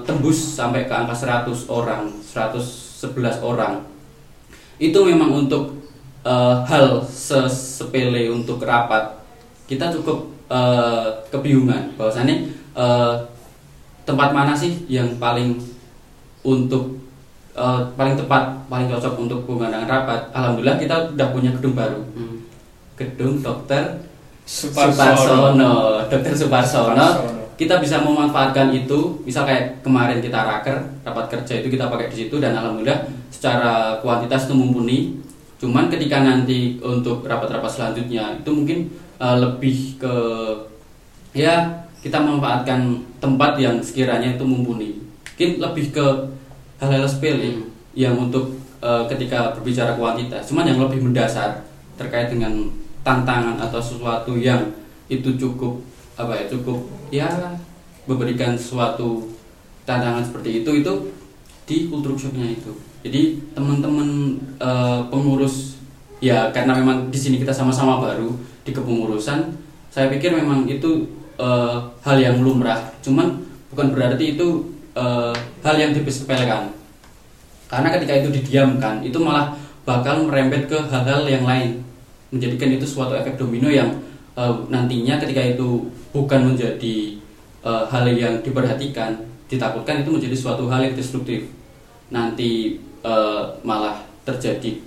tembus 0.06 0.38
sampai 0.54 0.86
ke 0.86 0.94
angka 0.94 1.10
100 1.50 1.66
orang 1.66 2.14
111 2.22 3.42
orang 3.42 3.82
itu 4.78 4.94
memang 5.02 5.42
untuk 5.42 5.82
eh, 6.22 6.56
hal 6.62 7.02
se- 7.02 7.50
sepele 7.50 8.30
untuk 8.30 8.62
rapat 8.62 9.18
kita 9.66 9.90
cukup 9.98 10.30
eh, 10.46 11.10
kebingungan 11.34 11.98
bahwasannya 11.98 12.54
eh, 12.78 13.14
tempat 14.06 14.30
mana 14.30 14.54
sih 14.54 14.86
yang 14.86 15.18
paling 15.18 15.58
untuk 16.46 17.01
eh, 17.52 17.80
paling 17.96 18.16
tepat 18.16 18.42
paling 18.66 18.88
cocok 18.88 19.14
untuk 19.18 19.40
penggunaan 19.44 19.84
rapat. 19.88 20.30
Alhamdulillah 20.32 20.76
kita 20.80 21.12
udah 21.12 21.28
punya 21.32 21.50
gedung 21.56 21.76
baru. 21.76 22.00
Hmm. 22.16 22.44
gedung 22.92 23.40
dokter 23.40 23.98
Suparsono. 24.46 24.92
Suparsono. 24.92 25.72
Dokter 26.06 26.34
Suparsono. 26.36 26.92
Suparsono. 26.92 27.40
kita 27.56 27.78
bisa 27.78 28.02
memanfaatkan 28.02 28.74
itu. 28.74 29.22
Misal 29.22 29.46
kayak 29.46 29.80
kemarin 29.80 30.18
kita 30.18 30.38
raker 30.38 30.76
rapat 31.06 31.26
kerja 31.30 31.62
itu 31.62 31.68
kita 31.72 31.86
pakai 31.88 32.10
di 32.10 32.26
situ 32.26 32.36
dan 32.42 32.58
alhamdulillah 32.58 33.06
secara 33.30 33.98
kuantitas 34.02 34.46
itu 34.46 34.54
mumpuni. 34.54 34.98
Cuman 35.62 35.86
ketika 35.86 36.26
nanti 36.26 36.82
untuk 36.82 37.22
rapat-rapat 37.22 37.70
selanjutnya 37.70 38.42
itu 38.42 38.50
mungkin 38.50 38.78
eh, 39.22 39.36
lebih 39.38 39.98
ke 40.02 40.14
ya 41.32 41.86
kita 42.02 42.18
memanfaatkan 42.18 42.98
tempat 43.22 43.56
yang 43.62 43.78
sekiranya 43.78 44.34
itu 44.34 44.42
mumpuni. 44.42 44.98
Mungkin 45.32 45.50
lebih 45.62 45.94
ke 45.94 46.06
hal-hal 46.82 47.06
sepele 47.06 47.62
yang 47.94 48.18
untuk 48.18 48.58
eh, 48.82 49.04
ketika 49.06 49.54
berbicara 49.54 49.94
kuantitas. 49.94 50.50
Cuman 50.50 50.66
yang 50.66 50.82
lebih 50.82 50.98
mendasar 50.98 51.62
terkait 51.94 52.34
dengan 52.34 52.66
tantangan 53.06 53.54
atau 53.62 53.78
sesuatu 53.78 54.34
yang 54.34 54.58
itu 55.06 55.38
cukup 55.38 55.78
apa 56.18 56.34
ya 56.34 56.44
cukup 56.50 56.78
ya 57.14 57.28
memberikan 58.10 58.58
suatu 58.58 59.30
tantangan 59.86 60.26
seperti 60.26 60.66
itu 60.66 60.70
itu 60.82 60.92
di 61.62 61.76
kultur 61.86 62.18
shocknya 62.18 62.50
itu. 62.50 62.74
Jadi 63.06 63.38
teman-teman 63.54 64.34
eh, 64.58 65.00
pengurus 65.06 65.78
ya 66.18 66.50
karena 66.50 66.74
memang 66.74 67.06
di 67.14 67.18
sini 67.18 67.38
kita 67.38 67.54
sama-sama 67.54 68.02
baru 68.02 68.34
di 68.62 68.70
kepengurusan 68.70 69.58
saya 69.90 70.06
pikir 70.10 70.34
memang 70.34 70.66
itu 70.66 71.06
eh, 71.38 71.78
hal 72.02 72.16
yang 72.18 72.42
lumrah. 72.42 72.90
Cuman 72.98 73.38
bukan 73.70 73.94
berarti 73.94 74.34
itu 74.34 74.71
eh, 74.96 75.34
hal 75.64 75.74
yang 75.78 75.90
disepelekan 75.96 76.72
karena 77.72 77.88
ketika 77.96 78.12
itu 78.20 78.28
didiamkan 78.28 79.00
itu 79.00 79.16
malah 79.16 79.56
bakal 79.88 80.28
merembet 80.28 80.68
ke 80.68 80.76
hal-hal 80.76 81.24
yang 81.24 81.48
lain. 81.48 81.80
Menjadikan 82.28 82.68
itu 82.72 82.84
suatu 82.84 83.16
efek 83.16 83.40
domino 83.40 83.72
yang 83.72 83.88
eh, 84.36 84.54
nantinya 84.68 85.16
ketika 85.16 85.40
itu 85.40 85.88
bukan 86.12 86.52
menjadi 86.52 86.96
eh, 87.64 87.84
hal 87.88 88.04
yang 88.12 88.44
diperhatikan 88.44 89.16
ditakutkan 89.48 90.04
itu 90.04 90.12
menjadi 90.12 90.36
suatu 90.36 90.68
hal 90.68 90.84
yang 90.84 90.92
destruktif. 90.92 91.48
Nanti 92.12 92.76
eh, 93.00 93.42
malah 93.64 94.04
terjadi 94.28 94.80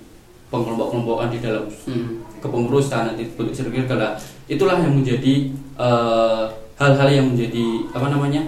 pengelompok-kelompokan 0.46 1.28
di 1.34 1.38
dalam 1.42 1.66
Hmm. 1.86 2.22
kepengurusan 2.38 3.14
nanti 3.14 3.26
bentuk 3.34 3.54
segala 3.54 4.14
itulah 4.46 4.78
yang 4.78 4.94
menjadi 4.94 5.50
eh, 5.74 6.44
hal-hal 6.78 7.08
yang 7.10 7.26
menjadi 7.34 7.66
apa 7.90 8.06
namanya 8.14 8.46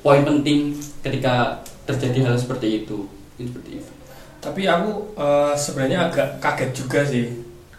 poin 0.00 0.22
penting 0.24 0.72
ketika 1.04 1.60
terjadi 1.84 2.32
hal 2.32 2.36
seperti 2.36 2.84
itu 2.84 3.08
seperti 3.36 3.80
itu 3.80 3.92
Tapi 4.40 4.64
aku 4.64 5.12
eh, 5.20 5.52
sebenarnya 5.52 6.08
agak 6.08 6.40
kaget 6.40 6.70
juga 6.72 7.04
sih. 7.04 7.28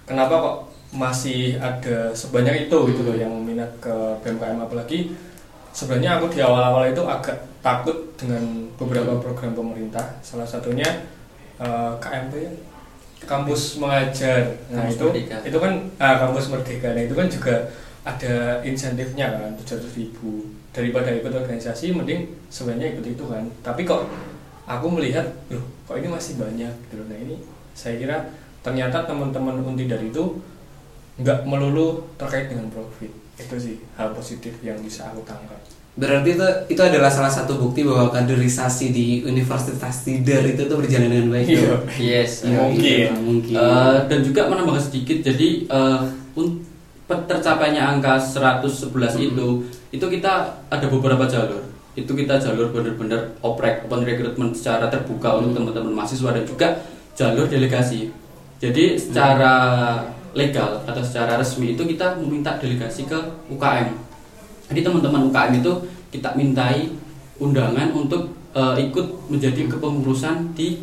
Kenapa 0.06 0.38
kok 0.38 0.58
masih 0.94 1.58
ada 1.58 2.14
sebanyak 2.14 2.70
itu 2.70 2.78
gitu 2.94 3.02
loh 3.02 3.18
yang 3.18 3.34
minat 3.42 3.72
ke 3.82 3.90
BMKM 4.22 4.62
apalagi 4.62 5.16
sebenarnya 5.74 6.20
aku 6.22 6.30
di 6.30 6.44
awal-awal 6.44 6.86
itu 6.86 7.02
agak 7.02 7.42
takut 7.66 8.14
dengan 8.14 8.70
beberapa 8.78 9.18
program 9.18 9.58
pemerintah. 9.58 10.22
Salah 10.22 10.46
satunya 10.46 10.86
eh, 11.58 11.92
KMP 11.98 12.34
ya. 12.46 12.54
Kampus 13.26 13.78
Mengajar. 13.82 14.54
Nah, 14.70 14.86
Kampus 14.86 14.98
itu 14.98 15.06
Merdeka. 15.10 15.38
itu 15.46 15.58
kan 15.58 15.74
ah, 15.98 16.16
Kampus 16.22 16.46
Merdeka. 16.54 16.90
Nah, 16.94 17.04
itu 17.06 17.16
kan 17.18 17.28
juga 17.30 17.56
ada 18.06 18.62
insentifnya 18.66 19.30
kan 19.34 19.54
700 19.62 19.98
ribu 19.98 20.61
daripada 20.72 21.12
ikut 21.12 21.30
organisasi 21.30 21.92
mending 21.92 22.32
sebenarnya 22.48 22.96
ikut 22.96 23.06
itu 23.06 23.24
kan 23.28 23.44
tapi 23.60 23.84
kok 23.84 24.08
aku 24.64 24.88
melihat 24.88 25.28
loh 25.52 25.64
kok 25.84 26.00
ini 26.00 26.08
masih 26.08 26.40
banyak 26.40 26.72
gitu 26.88 26.96
loh. 26.98 27.08
nah 27.12 27.18
ini 27.20 27.36
saya 27.72 28.00
kira 28.00 28.18
ternyata 28.62 29.04
teman-teman 29.04 29.60
Untidar 29.62 30.00
itu 30.00 30.40
nggak 31.20 31.44
melulu 31.44 32.08
terkait 32.16 32.48
dengan 32.48 32.72
profit 32.72 33.12
itu 33.36 33.56
sih 33.58 33.76
hal 33.96 34.16
positif 34.16 34.54
yang 34.62 34.80
bisa 34.80 35.12
aku 35.12 35.22
tangkap 35.24 35.60
Berarti 35.92 36.40
itu 36.40 36.48
itu 36.72 36.80
adalah 36.80 37.12
salah 37.12 37.28
satu 37.28 37.60
bukti 37.60 37.84
bahwa 37.84 38.08
kaderisasi 38.08 38.96
di 38.96 39.28
Universitas 39.28 40.08
Tidar 40.08 40.40
itu 40.48 40.64
tuh 40.64 40.80
berjalan 40.80 41.12
dengan 41.12 41.36
baik. 41.36 41.52
Iya. 41.52 41.76
yes 42.00 42.48
Iya, 42.48 42.64
Mungkin. 42.64 42.80
iya, 42.80 43.12
mungkin. 43.12 43.56
Eh, 43.60 43.98
dan 44.08 44.20
juga 44.24 44.48
menambahkan 44.48 44.88
sedikit 44.88 45.20
jadi 45.20 45.68
pe- 46.32 46.58
tercapainya 47.28 47.84
angka 47.84 48.20
111 48.20 48.88
itu 49.20 49.48
itu 49.92 50.06
kita 50.06 50.34
ada 50.72 50.88
beberapa 50.88 51.28
jalur. 51.28 51.64
Itu 51.92 52.16
kita 52.16 52.40
jalur 52.40 52.72
benar-benar 52.72 53.36
oprek 53.44 53.88
open 53.88 54.08
recruitment 54.08 54.56
secara 54.56 54.88
terbuka 54.88 55.44
untuk 55.44 55.60
teman-teman 55.60 55.92
mahasiswa 56.04 56.32
dan 56.32 56.46
juga 56.48 56.68
jalur 57.16 57.46
delegasi. 57.52 58.08
Jadi 58.64 58.96
secara 58.96 59.54
legal 60.32 60.80
atau 60.88 61.04
secara 61.04 61.36
resmi 61.36 61.76
itu 61.76 61.84
kita 61.84 62.16
meminta 62.16 62.56
delegasi 62.56 63.04
ke 63.04 63.20
UKM 63.52 64.12
jadi 64.72 64.88
teman-teman 64.88 65.28
UKM 65.28 65.60
itu 65.60 65.74
kita 66.16 66.32
mintai 66.40 66.88
undangan 67.44 67.92
untuk 67.92 68.32
eh, 68.56 68.88
ikut 68.88 69.28
menjadi 69.28 69.68
kepengurusan 69.68 70.56
di 70.56 70.80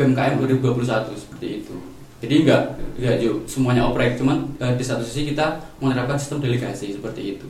BMKM 0.00 0.40
2021 0.40 1.12
seperti 1.12 1.46
itu. 1.60 1.76
Jadi 2.22 2.46
enggak 2.46 2.62
enggak 2.96 3.16
yuk, 3.18 3.42
semuanya 3.44 3.82
oprek, 3.84 4.14
cuman 4.14 4.46
eh, 4.56 4.72
di 4.72 4.84
satu 4.86 5.02
sisi 5.02 5.28
kita 5.28 5.58
menerapkan 5.82 6.14
sistem 6.14 6.38
delegasi 6.38 6.94
seperti 6.94 7.34
itu. 7.36 7.46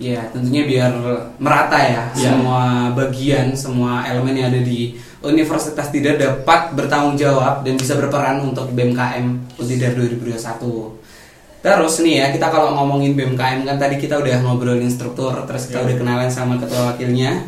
Ya, 0.00 0.24
tentunya 0.32 0.64
biar 0.64 0.96
merata 1.36 1.76
ya, 1.76 2.08
Ya. 2.16 2.32
semua 2.32 2.88
bagian, 2.96 3.52
semua 3.52 4.00
elemen 4.08 4.32
yang 4.32 4.48
ada 4.48 4.64
di 4.64 4.96
Universitas 5.20 5.92
Tidar 5.92 6.16
dapat 6.16 6.72
bertanggung 6.72 7.20
jawab 7.20 7.60
dan 7.60 7.76
bisa 7.76 8.00
berperan 8.00 8.40
untuk 8.40 8.72
BMKM 8.72 9.28
Untidar 9.60 9.92
2021. 9.92 10.96
Terus 11.60 12.00
nih 12.00 12.14
ya, 12.16 12.26
kita 12.32 12.48
kalau 12.48 12.72
ngomongin 12.72 13.12
BMKM 13.12 13.68
kan 13.68 13.76
tadi 13.76 14.00
kita 14.00 14.16
udah 14.16 14.40
ngobrolin 14.40 14.88
struktur, 14.88 15.36
terus 15.44 15.68
kita 15.68 15.84
Ya. 15.84 15.92
udah 15.92 15.96
kenalan 16.00 16.30
sama 16.32 16.56
ketua 16.56 16.96
wakilnya. 16.96 17.44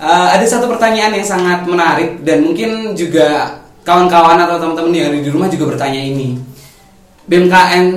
Eh, 0.00 0.28
ada 0.32 0.46
satu 0.48 0.64
pertanyaan 0.66 1.12
yang 1.12 1.28
sangat 1.28 1.68
menarik 1.68 2.24
dan 2.24 2.40
mungkin 2.40 2.96
juga 2.96 3.60
kawan-kawan 3.84 4.40
atau 4.40 4.56
teman-teman 4.56 4.96
yang 4.96 5.08
ada 5.12 5.20
di 5.20 5.30
rumah 5.30 5.48
juga 5.52 5.76
bertanya 5.76 6.00
ini. 6.00 6.40
BMKM 7.28 7.88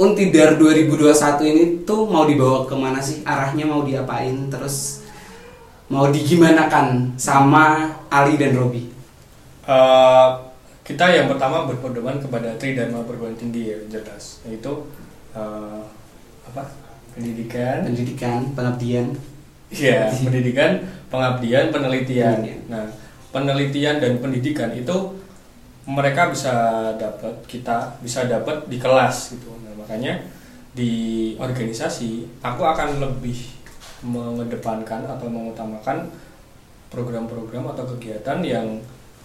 Untidar 0.00 0.56
2021 0.56 1.12
ini 1.52 1.64
tuh 1.84 2.08
mau 2.08 2.24
dibawa 2.24 2.64
ke 2.64 2.72
mana 2.72 2.98
sih? 2.98 3.20
Arahnya 3.28 3.68
mau 3.68 3.84
diapain? 3.84 4.48
Terus 4.48 5.04
mau 5.92 6.08
digimanakan 6.08 7.14
sama 7.20 7.92
Ali 8.08 8.40
dan 8.40 8.56
Robi? 8.56 8.88
Eh, 9.68 10.28
kita 10.82 11.06
yang 11.12 11.28
pertama 11.28 11.68
berpedoman 11.68 12.18
kepada 12.18 12.56
Tridharma 12.56 13.06
perguruan 13.06 13.38
tinggi 13.38 13.70
ya 13.70 13.78
jelas 13.86 14.42
yaitu 14.48 14.90
eh, 15.36 15.80
apa 16.48 16.66
pendidikan 17.12 17.84
Pendidikan, 17.84 18.40
pengabdian. 18.56 19.06
Iya, 19.72 20.08
pendidikan, 20.24 20.84
pengabdian, 21.08 21.68
penelitian. 21.68 22.40
Penelitian. 22.40 22.60
Nah, 22.68 22.84
penelitian 23.32 23.98
dan 23.98 24.20
pendidikan 24.20 24.70
itu 24.76 25.16
mereka 25.88 26.30
bisa 26.30 26.52
dapat, 26.94 27.34
kita 27.50 27.98
bisa 27.98 28.28
dapat 28.30 28.70
di 28.70 28.78
kelas 28.78 29.34
gitu. 29.34 29.50
Nah, 29.66 29.74
makanya 29.74 30.22
di 30.72 31.34
organisasi 31.40 32.38
aku 32.44 32.62
akan 32.62 33.02
lebih 33.02 33.50
mengedepankan 34.06 35.04
atau 35.08 35.26
mengutamakan 35.26 36.06
program-program 36.92 37.72
atau 37.72 37.84
kegiatan 37.96 38.38
yang 38.44 38.78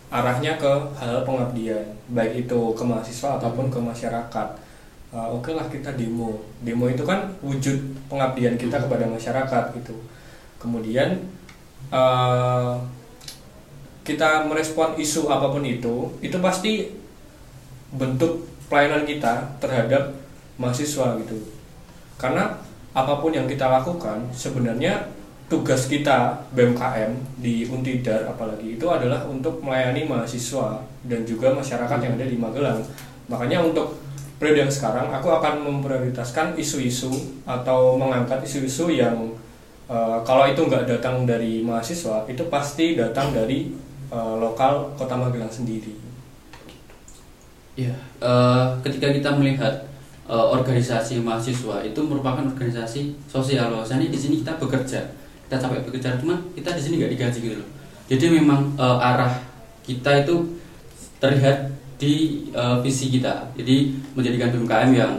arahnya 0.08 0.56
ke 0.56 0.72
hal 0.98 1.28
pengabdian, 1.28 1.84
baik 2.16 2.48
itu 2.48 2.60
ke 2.74 2.84
mahasiswa 2.84 3.38
ataupun 3.38 3.68
ke 3.68 3.78
masyarakat. 3.78 4.48
Uh, 5.12 5.28
Oke 5.36 5.52
lah 5.52 5.68
kita 5.68 5.92
demo, 5.96 6.48
demo 6.64 6.88
itu 6.88 7.04
kan 7.04 7.28
wujud 7.44 7.76
pengabdian 8.08 8.56
kita 8.56 8.80
kepada 8.80 9.04
masyarakat 9.08 9.64
gitu. 9.76 9.96
Kemudian 10.58 11.28
uh, 11.92 12.80
kita 14.08 14.48
merespon 14.48 14.96
isu 14.96 15.28
apa 15.28 15.52
pun 15.52 15.68
itu, 15.68 16.08
itu 16.24 16.40
pasti 16.40 16.88
bentuk 17.92 18.48
pelayanan 18.72 19.04
kita 19.04 19.60
terhadap 19.60 20.16
mahasiswa 20.56 21.20
gitu. 21.20 21.36
Karena 22.16 22.56
apa 22.96 23.20
pun 23.20 23.36
yang 23.36 23.46
kita 23.46 23.68
lakukan 23.68 24.32
sebenarnya 24.32 25.12
tugas 25.52 25.92
kita 25.92 26.44
BMKM 26.56 27.40
di 27.40 27.68
Untidar 27.68 28.28
apalagi 28.28 28.80
itu 28.80 28.88
adalah 28.88 29.28
untuk 29.28 29.60
melayani 29.60 30.08
mahasiswa 30.08 30.84
dan 31.04 31.28
juga 31.28 31.52
masyarakat 31.52 32.00
yang 32.00 32.14
ada 32.16 32.28
di 32.28 32.40
Magelang. 32.40 32.80
Makanya 33.28 33.64
untuk 33.64 34.00
periode 34.40 34.68
yang 34.68 34.72
sekarang 34.72 35.12
aku 35.12 35.32
akan 35.36 35.68
memprioritaskan 35.68 36.56
isu-isu 36.56 37.12
atau 37.44 38.00
mengangkat 38.00 38.44
isu-isu 38.44 38.92
yang 38.92 39.36
uh, 39.92 40.20
kalau 40.24 40.48
itu 40.48 40.64
nggak 40.64 40.88
datang 40.88 41.24
dari 41.24 41.64
mahasiswa 41.64 42.28
itu 42.28 42.44
pasti 42.52 43.00
datang 43.00 43.32
dari 43.32 43.87
uh, 44.12 44.36
lokal 44.40 44.92
kota 44.96 45.16
Magelang 45.16 45.52
sendiri. 45.52 45.96
Ya, 47.78 47.94
uh, 48.18 48.74
ketika 48.82 49.14
kita 49.14 49.30
melihat 49.38 49.86
uh, 50.28 50.54
organisasi 50.54 51.24
mahasiswa 51.24 51.82
itu 51.82 52.00
merupakan 52.04 52.44
organisasi 52.44 53.16
sosial. 53.26 53.72
Bahwasanya 53.72 54.12
di 54.12 54.20
sini 54.20 54.44
kita 54.44 54.60
bekerja. 54.60 55.02
Kita 55.48 55.56
capek 55.56 55.88
bekerja 55.88 56.20
cuma 56.20 56.36
kita 56.54 56.76
di 56.76 56.82
sini 56.84 56.94
nggak 57.00 57.12
digaji 57.16 57.40
gitu 57.40 57.56
loh. 57.64 57.70
Jadi 58.08 58.26
memang 58.40 58.76
uh, 58.76 59.00
arah 59.00 59.32
kita 59.84 60.28
itu 60.28 60.60
terlihat 61.24 61.72
di 61.98 62.46
uh, 62.52 62.84
visi 62.84 63.10
kita. 63.10 63.52
Jadi 63.56 63.96
menjadikan 64.14 64.52
BMKM 64.54 64.92
yang 64.94 65.14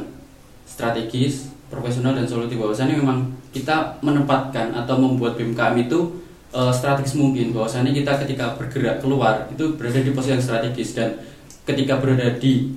strategis 0.69 1.49
profesional 1.69 2.17
dan 2.17 2.29
solutif 2.29 2.57
bahwasannya 2.61 2.97
memang 3.01 3.29
kita 3.53 3.97
menempatkan 4.05 4.73
atau 4.73 4.97
membuat 5.01 5.37
BMKM 5.37 5.89
itu 5.89 6.21
uh, 6.53 6.73
strategis 6.73 7.17
mungkin 7.19 7.53
bahwasannya 7.53 7.93
kita 7.93 8.17
ketika 8.25 8.57
bergerak 8.57 9.05
keluar 9.05 9.49
itu 9.53 9.77
berada 9.77 10.01
di 10.01 10.11
posisi 10.13 10.33
yang 10.37 10.45
strategis. 10.45 10.97
Dan 10.97 11.21
ketika 11.69 12.01
berada 12.01 12.37
di 12.41 12.73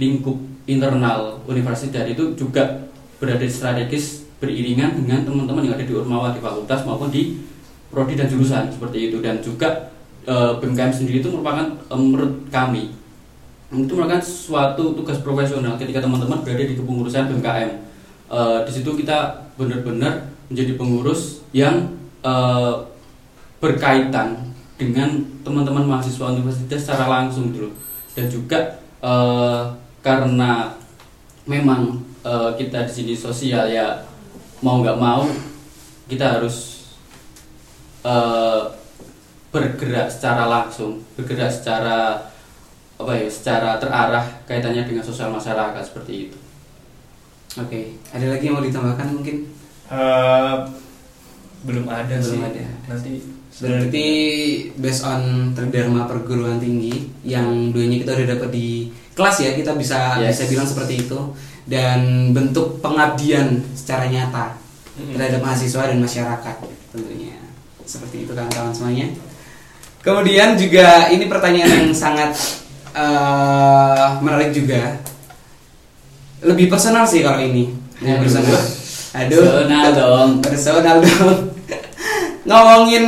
lingkup 0.00 0.36
internal 0.64 1.42
universitas 1.44 2.08
itu 2.08 2.32
juga 2.38 2.88
berada 3.20 3.44
di 3.44 3.52
strategis 3.52 4.24
beriringan 4.40 4.98
dengan 4.98 5.22
teman-teman 5.22 5.62
yang 5.68 5.74
ada 5.78 5.86
di 5.86 5.94
Urmawa 5.94 6.34
di 6.34 6.40
fakultas 6.42 6.82
maupun 6.82 7.12
di 7.12 7.38
prodi 7.92 8.18
dan 8.18 8.26
jurusan 8.26 8.72
seperti 8.72 9.12
itu. 9.12 9.22
Dan 9.22 9.38
juga 9.38 9.94
e, 10.26 10.34
BMKM 10.58 10.90
sendiri 10.90 11.22
itu 11.22 11.30
merupakan 11.30 11.70
e, 11.70 11.94
menurut 11.94 12.50
kami 12.50 12.90
itu 13.72 13.92
merupakan 13.96 14.20
suatu 14.20 14.92
tugas 14.92 15.16
profesional 15.24 15.80
ketika 15.80 16.04
teman-teman 16.04 16.42
berada 16.42 16.64
di 16.66 16.74
kepengurusan 16.74 17.30
BMKM. 17.30 17.70
E, 18.26 18.40
di 18.66 18.72
situ 18.74 18.90
kita 18.98 19.46
benar-benar 19.54 20.32
menjadi 20.50 20.74
pengurus 20.74 21.46
yang 21.54 21.94
e, 22.26 22.32
berkaitan 23.62 24.34
dengan 24.74 25.22
teman-teman 25.46 25.86
mahasiswa 25.86 26.34
universitas 26.34 26.82
secara 26.82 27.06
langsung 27.06 27.54
loh 27.54 27.70
dan 28.18 28.26
juga 28.26 28.82
uh, 28.98 29.70
karena 30.02 30.74
memang 31.46 32.02
uh, 32.26 32.50
kita 32.58 32.90
di 32.90 32.92
sini 32.92 33.14
sosial 33.14 33.70
ya 33.70 34.02
mau 34.58 34.82
nggak 34.82 34.98
mau 34.98 35.22
kita 36.10 36.42
harus 36.42 36.90
uh, 38.02 38.66
bergerak 39.54 40.10
secara 40.10 40.50
langsung 40.50 40.98
bergerak 41.14 41.54
secara 41.54 42.18
apa 42.98 43.12
ya 43.14 43.30
secara 43.30 43.78
terarah 43.78 44.26
kaitannya 44.46 44.82
dengan 44.82 45.06
sosial 45.06 45.30
masyarakat 45.30 45.82
seperti 45.82 46.30
itu. 46.30 46.38
Oke, 47.60 47.68
okay. 47.68 47.84
ada 48.16 48.26
lagi 48.32 48.48
yang 48.48 48.56
mau 48.56 48.64
ditambahkan 48.64 49.08
mungkin? 49.12 49.36
Uh, 49.90 50.64
belum 51.68 51.84
ada 51.84 52.16
belum 52.16 52.38
sih. 52.38 52.40
ada. 52.40 52.64
Nanti 52.88 53.12
Berarti 53.52 54.06
based 54.74 55.04
on 55.04 55.52
Tridharma 55.52 56.08
perguruan 56.08 56.56
tinggi 56.56 57.04
yang 57.22 57.68
duanya 57.70 58.00
kita 58.00 58.16
udah 58.16 58.28
dapat 58.32 58.48
di 58.50 58.88
kelas 59.12 59.36
ya 59.38 59.50
kita 59.52 59.76
bisa 59.76 60.16
Yes. 60.18 60.40
bisa 60.40 60.44
bilang 60.48 60.64
seperti 60.64 61.04
itu 61.04 61.20
dan 61.68 62.32
bentuk 62.32 62.80
pengabdian 62.80 63.60
secara 63.76 64.08
nyata 64.08 64.56
Mm-mm. 64.96 65.14
terhadap 65.14 65.40
mahasiswa 65.44 65.82
dan 65.84 65.98
masyarakat 66.00 66.56
tentunya 66.90 67.36
seperti 67.84 68.24
itu 68.24 68.32
kawan-kawan 68.32 68.72
semuanya. 68.72 69.12
Kemudian 70.00 70.56
juga 70.56 71.12
ini 71.12 71.28
pertanyaan 71.28 71.86
yang 71.86 71.94
sangat 71.94 72.32
eh, 72.92 74.06
menarik 74.18 74.50
juga. 74.50 74.96
Lebih 76.42 76.66
personal 76.66 77.06
sih 77.06 77.22
kalau 77.22 77.38
ini. 77.38 77.70
Yang 78.02 78.16
Aduh. 78.18 78.22
personal. 78.26 78.62
Aduh. 79.12 79.38
Personal 79.38 79.86
dong. 79.94 80.30
Personal 80.42 80.96
dong. 80.98 81.51
Ngomongin 82.52 83.04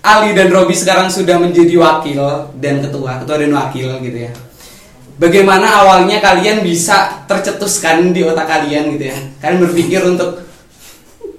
Ali 0.00 0.32
dan 0.32 0.48
Robi 0.48 0.72
sekarang 0.72 1.08
sudah 1.12 1.36
menjadi 1.36 1.76
wakil 1.76 2.20
dan 2.60 2.80
ketua, 2.80 3.20
ketua 3.20 3.36
dan 3.36 3.52
wakil 3.52 3.88
gitu 4.00 4.18
ya. 4.28 4.32
Bagaimana 5.20 5.84
awalnya 5.84 6.16
kalian 6.24 6.64
bisa 6.64 7.24
tercetuskan 7.28 8.16
di 8.16 8.24
otak 8.24 8.48
kalian 8.48 8.96
gitu 8.96 9.12
ya? 9.12 9.18
Kalian 9.44 9.60
berpikir 9.68 10.00
untuk 10.00 10.40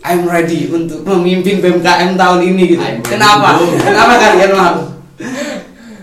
I'm 0.02 0.26
ready 0.26 0.70
untuk 0.70 1.02
memimpin 1.06 1.62
BMKM 1.62 2.18
tahun 2.18 2.40
ini 2.42 2.78
gitu. 2.78 2.82
I'm 2.82 3.02
Kenapa? 3.02 3.58
Kenapa 3.82 4.14
kalian 4.18 4.52
mau? 4.54 4.78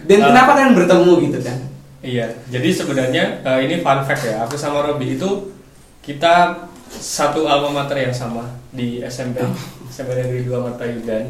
Dan 0.08 0.18
Uh, 0.24 0.26
kenapa 0.32 0.50
kalian 0.56 0.74
bertemu 0.74 1.12
gitu 1.28 1.38
kan? 1.44 1.58
Iya, 2.00 2.26
jadi 2.48 2.68
sebenarnya 2.72 3.24
eh, 3.44 3.60
ini 3.68 3.84
fun 3.84 4.00
fact 4.06 4.24
ya. 4.24 4.46
Aku 4.48 4.56
sama 4.56 4.80
Robi 4.80 5.20
itu 5.20 5.52
kita 6.00 6.64
satu 6.88 7.44
alma 7.44 7.84
mater 7.84 8.08
yang 8.08 8.14
sama 8.16 8.48
di 8.72 9.04
SMP, 9.04 9.44
SMP 9.88 10.14
Negeri 10.14 10.46
2 10.46 10.64
Mata 10.64 10.84
Yudan. 10.84 11.24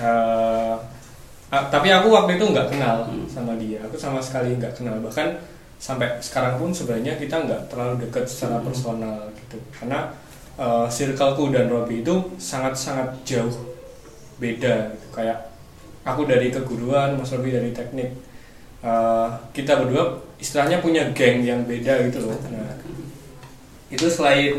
Eh, 0.00 0.74
ah, 1.52 1.64
tapi 1.68 1.88
aku 1.92 2.08
waktu 2.08 2.40
itu 2.40 2.44
nggak 2.48 2.72
kenal 2.72 3.04
sama 3.28 3.52
dia. 3.60 3.82
Aku 3.84 3.98
sama 3.98 4.22
sekali 4.22 4.56
nggak 4.56 4.78
kenal. 4.78 4.96
Bahkan 5.04 5.28
sampai 5.82 6.14
sekarang 6.22 6.62
pun 6.62 6.70
sebenarnya 6.70 7.18
kita 7.18 7.42
nggak 7.42 7.68
terlalu 7.68 8.06
dekat 8.06 8.24
secara 8.30 8.62
personal 8.62 9.28
gitu. 9.36 9.58
Karena 9.74 10.08
eh, 10.56 10.86
circleku 10.88 11.52
dan 11.52 11.68
Robi 11.68 12.00
itu 12.00 12.14
sangat-sangat 12.40 13.12
jauh 13.26 13.52
beda. 14.40 14.94
Gitu. 14.96 15.06
Kayak 15.12 15.52
aku 16.02 16.26
dari 16.26 16.48
keguruan, 16.48 17.18
Mas 17.18 17.30
Robi 17.34 17.52
dari 17.52 17.70
teknik. 17.70 18.10
Eh, 18.82 19.28
kita 19.54 19.78
berdua 19.78 20.18
istilahnya 20.42 20.82
punya 20.82 21.06
geng 21.14 21.46
yang 21.46 21.62
beda 21.62 22.02
gitu 22.10 22.26
loh. 22.26 22.38
Nah, 22.50 22.74
itu 23.94 24.10
selain 24.10 24.58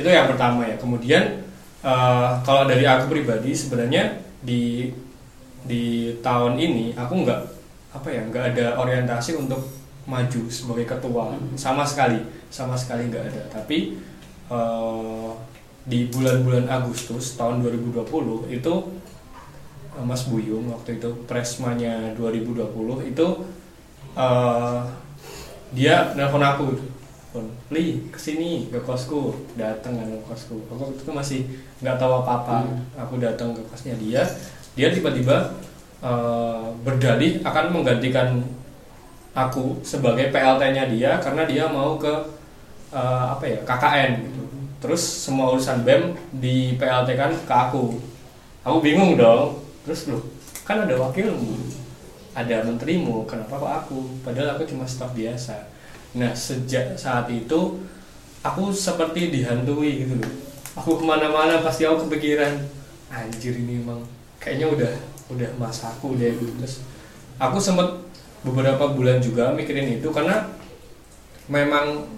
itu 0.00 0.08
yang 0.08 0.32
pertama 0.32 0.64
ya. 0.64 0.80
Kemudian 0.80 1.44
eh, 1.82 2.30
kalau 2.46 2.62
dari 2.70 2.86
aku 2.86 3.10
pribadi 3.10 3.52
sebenarnya 3.52 4.22
di 4.42 4.90
di 5.62 6.18
tahun 6.18 6.58
ini 6.58 6.98
aku 6.98 7.22
nggak 7.22 7.42
apa 7.94 8.08
ya 8.10 8.22
nggak 8.26 8.44
ada 8.54 8.66
orientasi 8.82 9.38
untuk 9.38 9.62
maju 10.06 10.42
sebagai 10.50 10.86
ketua. 10.86 11.34
Sama 11.54 11.86
sekali 11.86 12.22
sama 12.50 12.74
sekali 12.74 13.06
nggak 13.10 13.24
ada. 13.30 13.42
Tapi 13.60 13.98
eh, 14.50 15.30
di 15.82 16.06
bulan-bulan 16.10 16.70
Agustus 16.70 17.34
tahun 17.34 17.62
2020 17.66 18.54
itu 18.54 18.74
eh, 19.98 20.04
Mas 20.04 20.26
Buyung 20.26 20.70
waktu 20.70 20.98
itu 20.98 21.10
presmanya 21.26 22.14
2020 22.18 23.10
itu 23.10 23.26
eh, 24.18 24.80
dia 25.72 26.12
nelfon 26.18 26.44
aku 26.44 26.66
Pun, 27.32 27.48
Li 27.72 28.12
ke 28.12 28.20
sini 28.20 28.68
ke 28.68 28.76
kosku. 28.84 29.32
Datang 29.56 29.96
kan 29.96 30.04
ke 30.04 30.20
kosku. 30.28 30.60
Aku 30.68 30.92
itu 30.92 31.08
masih 31.08 31.40
nggak 31.80 31.96
tahu 31.96 32.20
apa 32.20 32.32
apa. 32.44 32.56
Aku 33.00 33.16
datang 33.16 33.56
ke 33.56 33.64
kosnya 33.72 33.96
dia. 33.96 34.20
Dia 34.76 34.92
tiba-tiba 34.92 35.56
eh, 36.04 36.66
berdalih 36.84 37.40
akan 37.40 37.64
menggantikan 37.72 38.44
aku 39.32 39.80
sebagai 39.80 40.28
PLT-nya 40.28 40.92
dia 40.92 41.16
karena 41.24 41.48
dia 41.48 41.64
mau 41.72 41.96
ke 41.96 42.12
eh, 42.92 43.24
apa 43.32 43.44
ya 43.48 43.58
KKN 43.64 44.10
gitu. 44.28 44.42
Terus 44.84 45.00
semua 45.00 45.56
urusan 45.56 45.88
BEM 45.88 46.12
di 46.36 46.76
PLT 46.76 47.16
kan 47.16 47.32
ke 47.32 47.54
aku. 47.54 47.96
Aku 48.60 48.78
bingung 48.84 49.16
dong. 49.16 49.56
Terus 49.88 50.12
loh 50.12 50.20
kan 50.62 50.84
ada 50.84 50.94
wakilmu 50.94 51.58
ada 52.32 52.64
menterimu 52.64 53.28
kenapa 53.28 53.60
kok 53.60 53.72
aku? 53.84 53.98
Padahal 54.24 54.56
aku 54.56 54.64
cuma 54.68 54.88
staf 54.88 55.12
biasa 55.12 55.71
nah 56.12 56.32
sejak 56.36 56.92
saat 57.00 57.28
itu 57.32 57.80
aku 58.44 58.74
seperti 58.74 59.32
dihantui 59.32 60.04
gitu 60.04 60.18
loh. 60.18 60.32
Aku 60.76 60.96
ke 61.00 61.04
mana-mana 61.04 61.60
pasti 61.60 61.84
aku 61.84 62.08
kepikiran 62.08 62.58
anjir 63.12 63.56
ini 63.56 63.80
emang 63.80 64.00
kayaknya 64.40 64.72
udah 64.72 64.92
udah 65.32 65.50
masaku 65.56 66.18
deh 66.18 66.32
gitu. 66.36 66.52
Terus 66.60 66.84
aku 67.38 67.56
sempet 67.56 67.88
beberapa 68.42 68.90
bulan 68.92 69.22
juga 69.22 69.54
mikirin 69.54 70.00
itu 70.00 70.08
karena 70.10 70.48
memang 71.46 72.08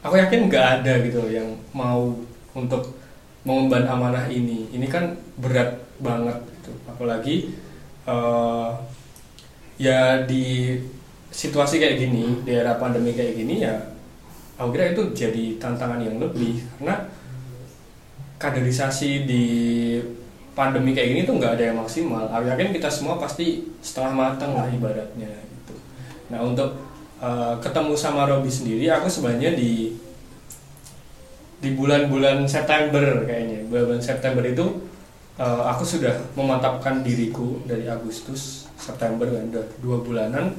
aku 0.00 0.14
yakin 0.20 0.46
nggak 0.48 0.66
ada 0.80 1.00
gitu 1.02 1.18
loh 1.24 1.32
yang 1.32 1.48
mau 1.74 2.14
untuk 2.54 2.96
mengemban 3.44 3.84
amanah 3.84 4.30
ini. 4.30 4.70
Ini 4.72 4.86
kan 4.88 5.16
berat 5.36 5.84
banget 6.00 6.38
gitu. 6.60 6.72
Apalagi 6.88 7.52
eh, 8.06 8.70
ya 9.76 10.22
di 10.22 10.78
situasi 11.34 11.82
kayak 11.82 11.98
gini 11.98 12.46
di 12.46 12.54
era 12.54 12.78
pandemi 12.78 13.10
kayak 13.10 13.34
gini 13.34 13.66
ya 13.66 13.94
aku 14.58 14.68
kira 14.74 14.94
itu 14.94 15.02
jadi 15.14 15.58
tantangan 15.58 16.00
yang 16.02 16.16
lebih. 16.22 16.62
Karena 16.78 17.10
kaderisasi 18.38 19.24
di 19.26 19.44
pandemi 20.54 20.94
kayak 20.94 21.08
gini 21.10 21.20
tuh 21.26 21.34
nggak 21.38 21.58
ada 21.58 21.64
yang 21.72 21.78
maksimal. 21.80 22.30
Aku 22.30 22.44
yakin 22.46 22.70
kita 22.74 22.90
semua 22.90 23.18
pasti 23.18 23.66
setengah 23.82 24.12
matang 24.14 24.54
lah 24.54 24.70
ibaratnya 24.70 25.30
gitu. 25.30 25.74
Nah 26.30 26.40
untuk 26.44 26.70
eh, 27.18 27.54
ketemu 27.58 27.94
sama 27.98 28.30
Robi 28.30 28.50
sendiri 28.50 28.86
aku 28.90 29.10
sebenarnya 29.10 29.58
di 29.58 29.94
di 31.58 31.70
bulan-bulan 31.72 32.46
September 32.46 33.24
kayaknya. 33.26 33.66
Bulan-bulan 33.66 34.02
September 34.04 34.44
itu 34.46 34.66
eh, 35.40 35.62
aku 35.66 35.82
sudah 35.82 36.14
memantapkan 36.38 37.02
diriku 37.02 37.58
dari 37.66 37.90
Agustus 37.90 38.70
September 38.78 39.24
udah 39.26 39.64
dua 39.80 39.98
bulanan 40.04 40.52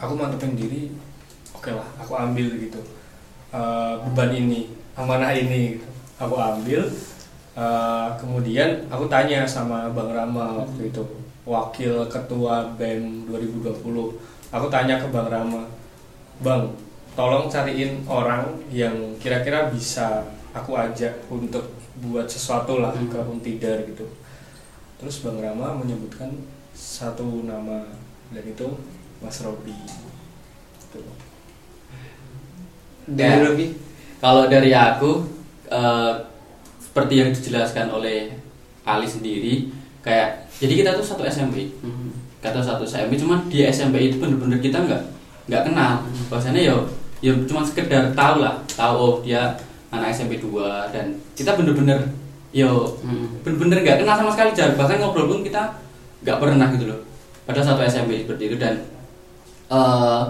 aku 0.00 0.12
mantapin 0.16 0.56
diri 0.56 0.90
oke 1.52 1.70
lah 1.70 1.86
aku 2.00 2.12
ambil 2.16 2.48
gitu 2.56 2.80
eh, 3.52 3.94
beban 4.08 4.32
ini 4.32 4.72
amanah 4.96 5.30
ini 5.36 5.76
gitu. 5.76 5.86
aku 6.16 6.34
ambil 6.40 6.80
eh, 7.54 8.08
kemudian 8.16 8.88
aku 8.88 9.04
tanya 9.06 9.44
sama 9.44 9.92
Bang 9.92 10.10
Rama 10.10 10.64
waktu 10.64 10.88
itu 10.88 11.04
wakil 11.44 12.08
ketua 12.08 12.72
BEM 12.80 13.28
2020 13.28 13.84
aku 14.50 14.66
tanya 14.72 14.96
ke 14.96 15.06
Bang 15.12 15.28
Rama 15.28 15.68
Bang 16.40 16.72
tolong 17.12 17.52
cariin 17.52 18.00
orang 18.08 18.48
yang 18.72 18.96
kira-kira 19.20 19.68
bisa 19.68 20.24
aku 20.56 20.72
ajak 20.74 21.12
untuk 21.28 21.76
buat 22.00 22.24
sesuatu 22.24 22.80
lah 22.80 22.96
Hmm. 22.96 23.12
ke 23.12 23.20
Untidar 23.20 23.84
gitu 23.84 24.08
terus 24.96 25.20
Bang 25.20 25.36
Rama 25.40 25.76
menyebutkan 25.80 26.32
satu 26.72 27.44
nama 27.44 27.84
dan 28.32 28.44
itu 28.46 28.68
Mas 29.20 29.38
Robi. 29.44 29.76
Gitu. 29.76 31.00
Dari 33.08 33.36
Ya. 33.36 33.44
Robi. 33.44 33.66
Kalau 34.20 34.48
dari 34.52 34.70
aku 34.72 35.24
eh, 35.70 36.12
seperti 36.80 37.14
yang 37.22 37.30
dijelaskan 37.32 37.88
oleh 37.88 38.34
Ali 38.84 39.06
sendiri 39.06 39.70
kayak 40.00 40.48
jadi 40.58 40.72
kita 40.82 40.90
tuh 40.96 41.04
satu 41.04 41.22
SMP 41.28 41.70
kata 42.40 42.58
satu 42.64 42.82
SMP 42.88 43.20
cuman 43.20 43.46
di 43.52 43.62
SMP 43.68 44.08
itu 44.10 44.16
bener-bener 44.16 44.58
kita 44.58 44.80
nggak 44.82 45.02
nggak 45.48 45.62
kenal. 45.70 46.04
Bahasanya 46.32 46.60
yo 46.60 46.76
ya 47.20 47.36
cuma 47.44 47.60
sekedar 47.60 48.16
tahu 48.16 48.40
lah 48.40 48.56
tahu 48.72 48.94
oh 48.96 49.14
dia 49.20 49.52
anak 49.92 50.08
SMP 50.16 50.40
2 50.40 50.92
dan 50.92 51.12
kita 51.36 51.52
bener-bener 51.60 52.00
yo 52.50 52.96
bener-bener 53.44 53.84
nggak 53.84 53.98
kenal 54.04 54.16
sama 54.16 54.30
sekali 54.32 54.50
jarang. 54.56 54.76
Bahkan 54.76 54.96
ngobrol 55.00 55.28
pun 55.28 55.40
kita 55.44 55.76
nggak 56.24 56.38
pernah 56.40 56.68
gitu 56.74 56.88
loh. 56.88 57.00
Pada 57.44 57.60
satu 57.60 57.84
SMP 57.84 58.24
seperti 58.24 58.52
itu 58.52 58.56
dan 58.56 58.80
eh, 59.70 60.22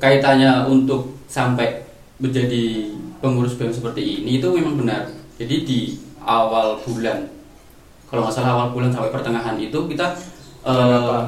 kaitannya 0.00 0.64
untuk 0.66 1.20
sampai 1.28 1.84
menjadi 2.16 2.90
pengurus 3.20 3.54
BEM 3.60 3.72
seperti 3.72 4.24
ini 4.24 4.40
itu 4.40 4.48
memang 4.48 4.80
benar. 4.80 5.12
Jadi 5.36 5.54
di 5.64 5.80
awal 6.24 6.80
bulan 6.84 7.28
kalau 8.10 8.26
nggak 8.26 8.34
salah 8.34 8.50
awal 8.58 8.68
bulan 8.74 8.90
sampai 8.90 9.12
pertengahan 9.14 9.56
itu 9.60 9.78
kita 9.86 10.16
eh, 10.66 11.20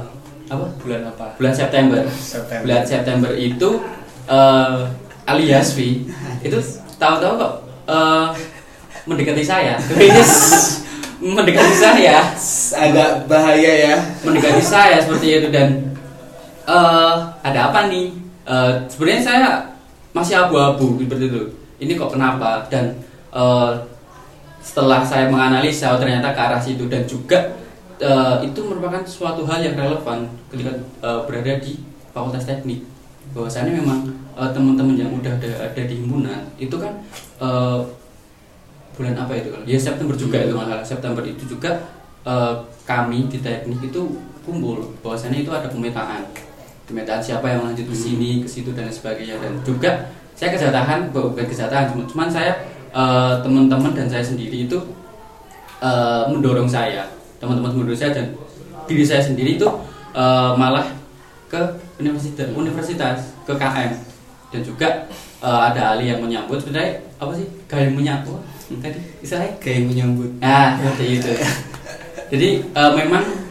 Bulan 0.51 0.51
apa? 0.51 0.65
apa? 0.67 0.67
Bulan 0.83 1.03
apa? 1.09 1.27
Bulan 1.39 1.55
September. 1.55 2.01
September. 2.11 2.65
Bulan 2.65 2.83
September 2.85 3.31
itu 3.37 3.69
eh 4.27 4.81
alias 5.23 5.79
V 5.79 5.79
itu 6.43 6.59
tahu-tahu 6.99 7.33
kok 7.39 7.55
eh, 7.87 8.27
mendekati 9.07 9.45
saya. 9.45 9.77
Mendekati 11.23 11.75
saya. 11.79 12.35
Agak 12.75 13.31
bahaya 13.31 13.73
ya. 13.79 13.95
mendekati 14.27 14.59
saya 14.59 14.99
seperti 14.99 15.39
itu 15.39 15.49
dan 15.55 15.92
eh 16.73 17.15
ada 17.45 17.61
apa 17.69 17.93
nih? 17.93 18.09
Eh, 18.49 18.73
sebenarnya 18.89 19.23
saya 19.23 19.49
masih 20.17 20.35
abu-abu 20.41 20.99
seperti 20.99 21.29
itu 21.29 21.43
ini 21.83 21.99
kok 21.99 22.15
kenapa? 22.15 22.63
Dan 22.71 22.95
eh, 23.35 23.73
setelah 24.63 25.03
saya 25.03 25.27
menganalisa 25.27 25.91
oh, 25.91 25.99
ternyata 25.99 26.31
ke 26.31 26.41
arah 26.41 26.63
situ. 26.63 26.87
Dan 26.87 27.03
juga 27.11 27.59
eh, 27.99 28.37
itu 28.47 28.61
merupakan 28.63 29.03
suatu 29.03 29.43
hal 29.51 29.59
yang 29.67 29.75
relevan 29.75 30.31
ketika 30.55 30.73
eh, 31.03 31.21
berada 31.27 31.53
di 31.59 31.83
fakultas 32.15 32.47
teknik. 32.47 32.87
Bahwasannya 33.35 33.83
memang 33.83 34.07
eh, 34.39 34.51
teman-teman 34.55 34.95
yang 34.95 35.11
udah 35.11 35.35
ada, 35.35 35.51
ada 35.67 35.83
di 35.83 35.95
himpunan 35.99 36.47
itu 36.57 36.77
kan 36.79 37.03
eh, 37.43 37.81
bulan 38.93 39.17
apa 39.17 39.33
itu 39.41 39.49
ya 39.65 39.81
September 39.81 40.13
juga 40.13 40.37
itu 40.45 40.53
masalah 40.53 40.85
September 40.85 41.25
itu 41.27 41.43
juga 41.51 41.83
eh, 42.23 42.55
kami 42.87 43.27
di 43.27 43.43
teknik 43.43 43.91
itu 43.91 44.03
kumpul. 44.47 44.95
Bahwasannya 45.03 45.43
itu 45.43 45.51
ada 45.51 45.67
pemetaan 45.67 46.23
pemetaan 46.93 47.25
siapa 47.25 47.49
yang 47.49 47.65
lanjut 47.65 47.89
ke 47.89 47.97
sini 47.97 48.45
ke 48.45 48.49
situ 48.49 48.77
dan 48.77 48.93
sebagainya. 48.93 49.41
Dan 49.41 49.57
juga 49.65 50.13
saya 50.37 50.53
kejatahan 50.53 51.09
bukan 51.09 51.49
cuma 51.49 52.05
cuman 52.05 52.29
saya 52.29 52.53
eh, 52.93 53.35
teman-teman 53.41 53.97
dan 53.97 54.07
saya 54.13 54.21
sendiri 54.21 54.69
itu 54.69 54.77
eh, 55.81 56.23
mendorong 56.29 56.69
saya 56.69 57.09
teman-teman 57.41 57.73
mendorong 57.73 57.97
saya 57.97 58.13
dan 58.13 58.37
diri 58.85 59.03
saya 59.03 59.25
sendiri 59.25 59.57
itu 59.57 59.69
eh, 60.13 60.53
malah 60.55 60.85
ke 61.49 61.61
universitas 61.97 62.49
universitas 62.53 63.33
ke 63.49 63.53
KM 63.57 63.93
dan 64.53 64.61
juga 64.61 64.89
eh, 65.41 65.61
ada 65.73 65.97
ahli 65.97 66.13
yang 66.13 66.21
menyambut 66.21 66.61
sebenarnya 66.61 67.01
apa 67.17 67.33
sih? 67.33 67.49
Gaya 67.67 67.89
menyambut? 67.89 68.41
Tadi? 68.73 69.01
Istilahnya 69.21 69.53
Kayak 69.61 69.85
menyambut. 69.85 70.31
Nah, 70.41 70.81
seperti 70.81 71.05
itu. 71.21 71.33
Jadi 72.33 72.49
eh, 72.65 72.93
memang 72.97 73.42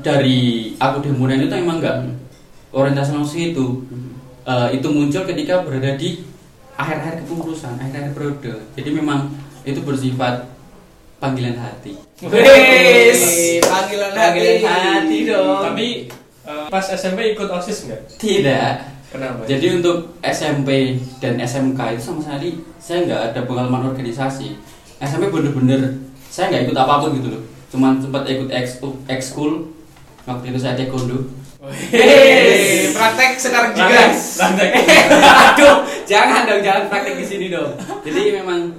dari 0.00 0.38
aku 0.76 0.96
di 1.00 1.08
Himpunan 1.12 1.40
itu 1.40 1.54
emang 1.54 1.78
enggak 1.78 1.96
orientasi 2.72 3.10
langsung 3.14 3.40
itu. 3.40 3.66
Eh, 4.40 4.68
itu 4.80 4.86
muncul 4.88 5.22
ketika 5.24 5.60
berada 5.62 5.94
di 5.94 6.24
akhir-akhir 6.74 7.22
kepengurusan, 7.22 7.76
akhir-akhir 7.76 8.12
periode. 8.16 8.52
Jadi 8.74 8.90
memang 8.90 9.28
itu 9.62 9.84
bersifat 9.84 10.48
panggilan 11.20 11.54
hati. 11.54 11.92
Wes, 12.24 13.20
panggilan 13.60 14.10
Panggilan 14.16 14.56
hati. 14.64 14.64
hati 14.64 15.18
dong. 15.28 15.60
tapi 15.60 15.86
eh, 16.48 16.66
pas 16.72 16.84
SMP 16.84 17.36
ikut 17.36 17.48
osis 17.48 17.84
nggak 17.84 18.00
Tidak. 18.16 18.72
kenapa 19.12 19.44
Jadi 19.44 19.66
untuk 19.76 20.16
SMP 20.24 20.96
dan 21.20 21.36
SMK 21.36 21.80
itu 21.92 22.02
sama 22.02 22.20
sekali 22.24 22.50
saya 22.80 23.04
nggak 23.04 23.20
ada 23.32 23.40
pengalaman 23.44 23.92
organisasi. 23.92 24.56
SMP 24.98 25.28
bener-bener 25.28 26.00
saya 26.32 26.48
nggak 26.48 26.72
ikut 26.72 26.76
apa 26.76 26.94
pun 27.04 27.10
gitu 27.14 27.28
loh. 27.28 27.42
Cuman 27.70 28.00
sempat 28.00 28.24
ikut 28.24 28.48
ekskul, 28.48 28.96
ekskul 29.06 29.68
waktu 30.24 30.44
itu 30.52 30.58
saya 30.60 30.74
taekwondo. 30.76 31.18
Hei, 31.92 32.88
praktek 32.96 33.36
sekarang 33.36 33.76
juga. 33.76 34.16
Lantai. 34.16 34.68
Aduh, 35.52 35.84
jangan 36.08 36.48
dong, 36.48 36.64
jangan 36.64 36.88
praktek 36.88 37.20
di 37.20 37.26
sini 37.28 37.46
dong. 37.52 37.76
Jadi 38.00 38.40
memang 38.40 38.72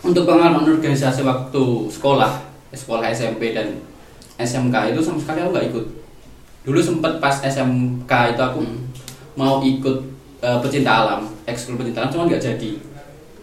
untuk 0.00 0.24
pengalaman 0.24 0.64
organisasi 0.64 1.20
waktu 1.20 1.64
sekolah, 1.92 2.32
sekolah 2.72 3.12
SMP 3.12 3.52
dan 3.52 3.76
SMK 4.40 4.96
itu 4.96 5.00
sama 5.04 5.20
sekali 5.20 5.44
aku 5.44 5.50
nggak 5.52 5.68
ikut. 5.72 5.86
Dulu 6.64 6.80
sempat 6.80 7.20
pas 7.20 7.36
SMK 7.44 8.12
itu 8.32 8.40
aku 8.40 8.60
mau 9.36 9.60
ikut 9.60 9.96
eh, 10.40 10.58
pecinta 10.64 11.04
alam, 11.04 11.28
ekskul 11.44 11.76
pecinta 11.76 12.04
alam, 12.04 12.12
cuman 12.12 12.26
nggak 12.32 12.40
jadi 12.40 12.72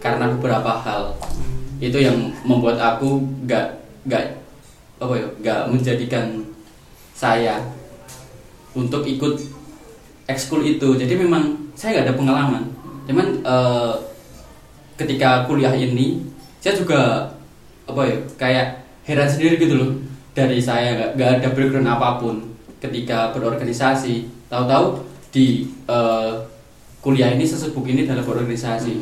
karena 0.02 0.26
beberapa 0.34 0.82
hal 0.82 1.14
itu 1.78 1.94
yang 2.02 2.18
membuat 2.42 2.74
aku 2.78 3.22
nggak 3.46 3.66
nggak 4.02 4.24
apa 4.98 5.14
ya 5.14 5.26
nggak 5.38 5.60
menjadikan 5.70 6.26
saya 7.22 7.62
untuk 8.74 9.06
ikut 9.06 9.38
ekskul 10.26 10.66
itu. 10.66 10.98
Jadi 10.98 11.14
memang 11.14 11.70
saya 11.78 12.02
nggak 12.02 12.06
ada 12.10 12.18
pengalaman. 12.18 12.64
Cuman 13.06 13.26
eh, 13.46 13.94
ketika 14.98 15.46
kuliah 15.46 15.70
ini 15.70 16.26
saya 16.58 16.74
juga 16.74 17.30
apa 17.86 18.02
ya 18.06 18.16
kayak 18.34 18.66
heran 19.06 19.30
sendiri 19.30 19.54
gitu 19.62 19.78
loh 19.78 19.90
dari 20.34 20.58
saya. 20.58 20.98
Nggak 20.98 21.10
nggak 21.14 21.30
ada 21.38 21.48
background 21.54 21.88
apa 21.94 22.08
pun 22.18 22.36
ketika 22.82 23.30
berorganisasi. 23.30 24.26
Tahu-tahu 24.50 25.06
di 25.30 25.70
eh, 25.86 26.32
kuliah 26.98 27.30
ini 27.30 27.46
sesebuk 27.46 27.86
ini 27.86 28.02
dalam 28.02 28.26
berorganisasi. 28.26 28.98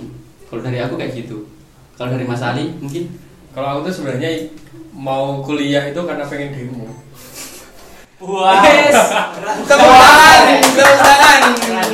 Kalau 0.53 0.61
dari 0.61 0.77
aku 0.77 1.01
kayak 1.01 1.17
gitu. 1.17 1.49
Kalau 1.97 2.13
dari 2.13 2.29
Mas 2.29 2.45
Ali 2.45 2.69
mungkin? 2.77 3.09
Kalau 3.51 3.81
aku 3.81 3.89
tuh 3.89 4.03
sebenarnya 4.03 4.51
mau 4.95 5.43
kuliah 5.43 5.89
itu 5.89 6.01
karena 6.07 6.23
pengen 6.27 6.55
demo 6.55 7.10
Wes, 8.21 8.93
tepuk 9.65 9.97
tangan, 9.97 10.61
tepuk 10.61 10.99
tangan 11.01 11.41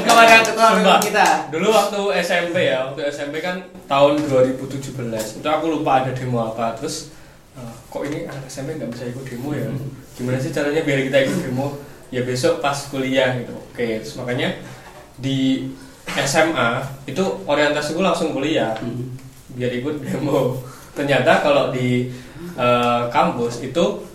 kepada 0.03 0.35
ketua 0.43 0.67
Sumpah. 0.75 0.99
kita. 0.99 1.27
Dulu 1.55 1.67
waktu 1.71 2.01
SMP 2.19 2.57
ya, 2.67 2.91
waktu 2.91 3.07
SMP 3.15 3.39
kan 3.39 3.63
tahun 3.87 4.27
2017 4.27 4.91
Itu 5.39 5.47
aku 5.47 5.65
lupa 5.71 6.03
ada 6.03 6.11
demo 6.11 6.43
apa. 6.43 6.75
Terus 6.75 7.15
eh, 7.55 7.73
kok 7.87 8.03
ini 8.11 8.27
anak 8.27 8.43
SMP 8.51 8.75
nggak 8.75 8.91
bisa 8.91 9.07
ikut 9.07 9.23
demo 9.23 9.55
ya? 9.55 9.71
Gimana 10.19 10.43
sih 10.43 10.51
caranya 10.51 10.83
biar 10.83 10.99
kita 11.07 11.19
ikut 11.31 11.39
demo? 11.47 11.79
Ya 12.11 12.27
besok 12.27 12.59
pas 12.59 12.75
kuliah 12.91 13.31
gitu. 13.39 13.55
Oke, 13.55 14.03
terus 14.03 14.19
makanya 14.19 14.59
di 15.23 15.71
SMA 16.11 16.83
itu 17.07 17.23
orientasiku 17.47 18.03
langsung 18.03 18.35
kuliah. 18.35 18.75
Hmm. 18.83 19.15
biar 19.55 19.71
ikut 19.79 20.03
demo. 20.03 20.59
Ternyata 20.91 21.39
kalau 21.47 21.71
di 21.71 22.11
eh, 22.59 23.03
kampus 23.15 23.63
itu 23.63 24.06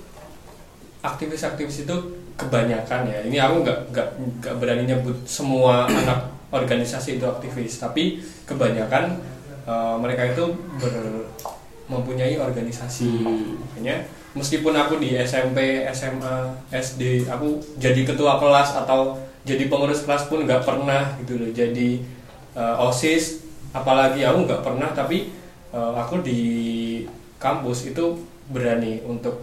aktivis-aktivis 1.01 1.85
itu 1.89 1.95
kebanyakan 2.37 3.09
ya. 3.09 3.19
Ini 3.25 3.37
aku 3.41 3.55
nggak 3.65 3.79
nggak 3.93 4.07
nggak 4.41 4.55
berani 4.57 4.83
nyebut 4.85 5.17
semua 5.25 5.85
anak 6.01 6.29
organisasi 6.53 7.17
itu 7.17 7.25
aktivis, 7.25 7.81
tapi 7.81 8.21
kebanyakan 8.45 9.17
eh, 9.65 9.95
mereka 9.97 10.31
itu 10.31 10.53
ber, 10.77 11.27
mempunyai 11.89 12.39
organisasi. 12.39 13.25
Makanya 13.25 14.07
meskipun 14.31 14.71
aku 14.77 15.01
di 15.01 15.19
SMP, 15.19 15.83
SMA, 15.91 16.35
SD, 16.71 17.27
aku 17.27 17.59
jadi 17.75 18.07
ketua 18.07 18.39
kelas 18.39 18.79
atau 18.79 19.19
jadi 19.41 19.67
pengurus 19.67 20.05
kelas 20.05 20.29
pun 20.29 20.45
nggak 20.45 20.63
pernah 20.63 21.17
gitu 21.23 21.41
loh 21.41 21.49
jadi 21.51 21.89
eh, 22.55 22.85
osis 22.85 23.43
apalagi 23.73 24.21
aku 24.21 24.45
nggak 24.45 24.63
pernah 24.63 24.89
tapi 24.93 25.33
eh, 25.73 25.93
aku 25.97 26.21
di 26.21 26.41
kampus 27.41 27.89
itu 27.89 28.21
berani 28.51 29.01
untuk 29.07 29.41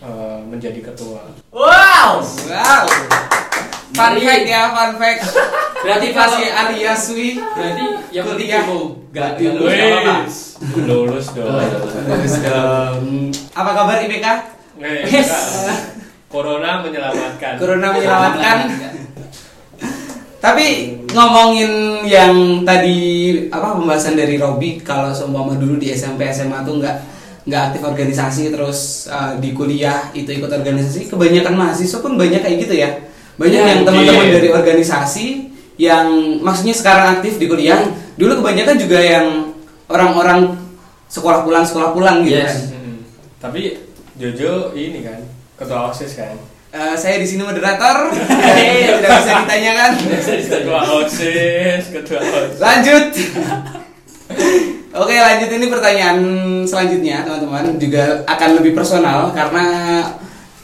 eh, 0.00 0.38
menjadi 0.42 0.80
ketua 0.82 1.22
Wow. 1.48 2.22
Wow. 2.22 2.84
Fun 3.88 4.14
fact 4.16 4.44
ya, 4.44 4.68
fun 4.70 4.92
fact. 4.96 5.20
Berarti 5.78 6.06
Motivasi 6.10 6.42
alias 6.44 7.02
Wi. 7.10 7.38
berarti 7.38 7.84
yang 8.10 8.26
Kuliah. 8.26 8.60
penting 8.60 8.66
mau 8.66 8.80
gak 9.08 9.30
lulus 9.38 10.36
lulus 10.76 11.26
dong 11.32 11.54
Bagus 12.04 12.34
dong. 12.42 13.02
Apa 13.54 13.70
kabar 13.72 13.96
IPK? 14.00 14.26
Eh, 14.78 15.06
Yes. 15.08 15.30
Corona 16.28 16.82
menyelamatkan. 16.82 17.56
Corona 17.56 17.88
menyelamatkan. 17.90 18.56
Tapi 20.38 20.66
ngomongin 21.10 21.70
yang 22.04 22.34
tadi 22.62 22.98
apa 23.48 23.74
pembahasan 23.74 24.14
dari 24.14 24.36
Robi 24.36 24.78
kalau 24.78 25.10
seumpama 25.10 25.56
dulu 25.56 25.78
di 25.78 25.90
SMP 25.90 26.28
SMA 26.28 26.62
tuh 26.62 26.78
nggak 26.78 26.96
nggak 27.48 27.72
aktif 27.72 27.82
organisasi 27.82 28.52
terus 28.52 29.08
uh, 29.08 29.32
di 29.40 29.56
kuliah 29.56 30.12
itu 30.12 30.28
ikut 30.28 30.52
organisasi 30.52 31.08
kebanyakan 31.08 31.56
mahasiswa 31.56 31.98
pun 31.98 32.14
banyak 32.14 32.44
kayak 32.44 32.56
gitu 32.62 32.74
ya 32.76 32.90
banyak 33.40 33.56
Ya, 33.56 33.66
yang 33.72 33.80
teman-teman 33.82 34.26
iya. 34.28 34.34
dari 34.36 34.48
organisasi 34.52 35.26
yang 35.80 36.06
maksudnya 36.44 36.74
sekarang 36.76 37.18
aktif 37.18 37.40
di 37.40 37.48
kuliah 37.48 37.80
dulu 38.14 38.44
kebanyakan 38.44 38.76
juga 38.76 38.98
yang 39.00 39.26
orang-orang 39.88 40.60
sekolah 41.08 41.40
pulang 41.42 41.64
sekolah 41.64 41.96
pulang 41.96 42.20
gitu 42.22 42.36
Yes. 42.36 42.52
kan 42.68 42.76
Hmm. 42.76 42.98
Tapi 43.38 43.60
Jojo 44.18 44.74
ini 44.74 45.00
kan 45.00 45.22
ketua 45.54 45.88
osis 45.88 46.18
kan. 46.18 46.34
Uh, 46.68 46.92
saya 46.92 47.16
di 47.16 47.24
sini 47.24 47.40
moderator 47.40 48.12
tidak 48.92 49.08
bisa 49.08 49.32
ditanyakan 49.40 49.90
Ketua 50.50 50.80
osis, 51.00 51.82
ketua 51.88 52.20
osis. 52.20 52.58
Lanjut. 52.60 53.06
Oke, 54.88 55.20
lanjut 55.20 55.52
ini 55.52 55.68
pertanyaan 55.68 56.18
selanjutnya, 56.64 57.20
teman-teman 57.20 57.76
juga 57.76 58.24
akan 58.24 58.56
lebih 58.56 58.72
personal 58.72 59.28
karena 59.36 60.00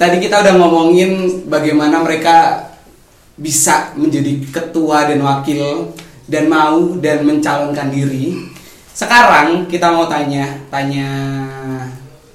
tadi 0.00 0.16
kita 0.16 0.40
udah 0.40 0.54
ngomongin 0.56 1.44
bagaimana 1.44 2.00
mereka 2.00 2.56
bisa 3.36 3.92
menjadi 3.92 4.40
ketua 4.48 5.12
dan 5.12 5.20
wakil 5.20 5.92
dan 6.24 6.48
mau 6.48 6.96
dan 7.04 7.20
mencalonkan 7.28 7.92
diri. 7.92 8.48
Sekarang 8.96 9.68
kita 9.68 9.92
mau 9.92 10.08
tanya, 10.08 10.56
tanya 10.72 11.08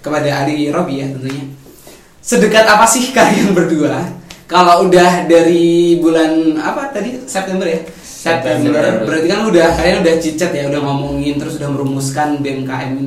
kepada 0.06 0.46
Ari 0.46 0.70
Robi 0.70 1.02
ya 1.02 1.10
tentunya. 1.10 1.50
Sedekat 2.22 2.70
apa 2.70 2.86
sih 2.86 3.10
kalian 3.18 3.58
berdua? 3.58 4.14
Kalau 4.46 4.86
udah 4.86 5.26
dari 5.26 5.98
bulan 5.98 6.54
apa 6.62 6.94
tadi 6.94 7.18
September 7.26 7.66
ya? 7.66 7.82
September. 8.20 8.76
September. 8.76 9.08
Berarti 9.08 9.28
kan 9.32 9.42
udah 9.48 9.68
kalian 9.80 9.98
udah 10.04 10.16
cicat 10.20 10.52
ya, 10.52 10.64
udah 10.68 10.82
ngomongin 10.84 11.40
terus 11.40 11.56
udah 11.56 11.72
merumuskan 11.72 12.44
BMKM 12.44 13.00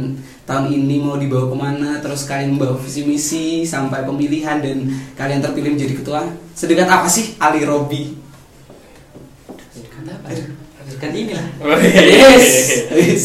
tahun 0.48 0.64
ini 0.72 0.96
mau 1.04 1.20
dibawa 1.20 1.52
ke 1.52 1.56
mana, 1.56 1.90
terus 2.00 2.24
kalian 2.24 2.56
membawa 2.56 2.80
visi 2.80 3.04
misi 3.04 3.46
sampai 3.68 4.08
pemilihan 4.08 4.64
dan 4.64 4.88
kalian 5.12 5.44
terpilih 5.44 5.76
menjadi 5.76 5.94
ketua. 6.00 6.24
Sedekat 6.56 6.88
apa 6.88 7.06
sih 7.12 7.36
Ali 7.36 7.60
Robi? 7.68 8.16
Kan 9.92 10.08
apa? 10.08 10.28
Kan 10.96 11.12
ini 11.12 11.36
lah. 11.36 11.46
Oh, 11.60 11.76
Yes. 11.76 12.48
Yes. 12.94 13.24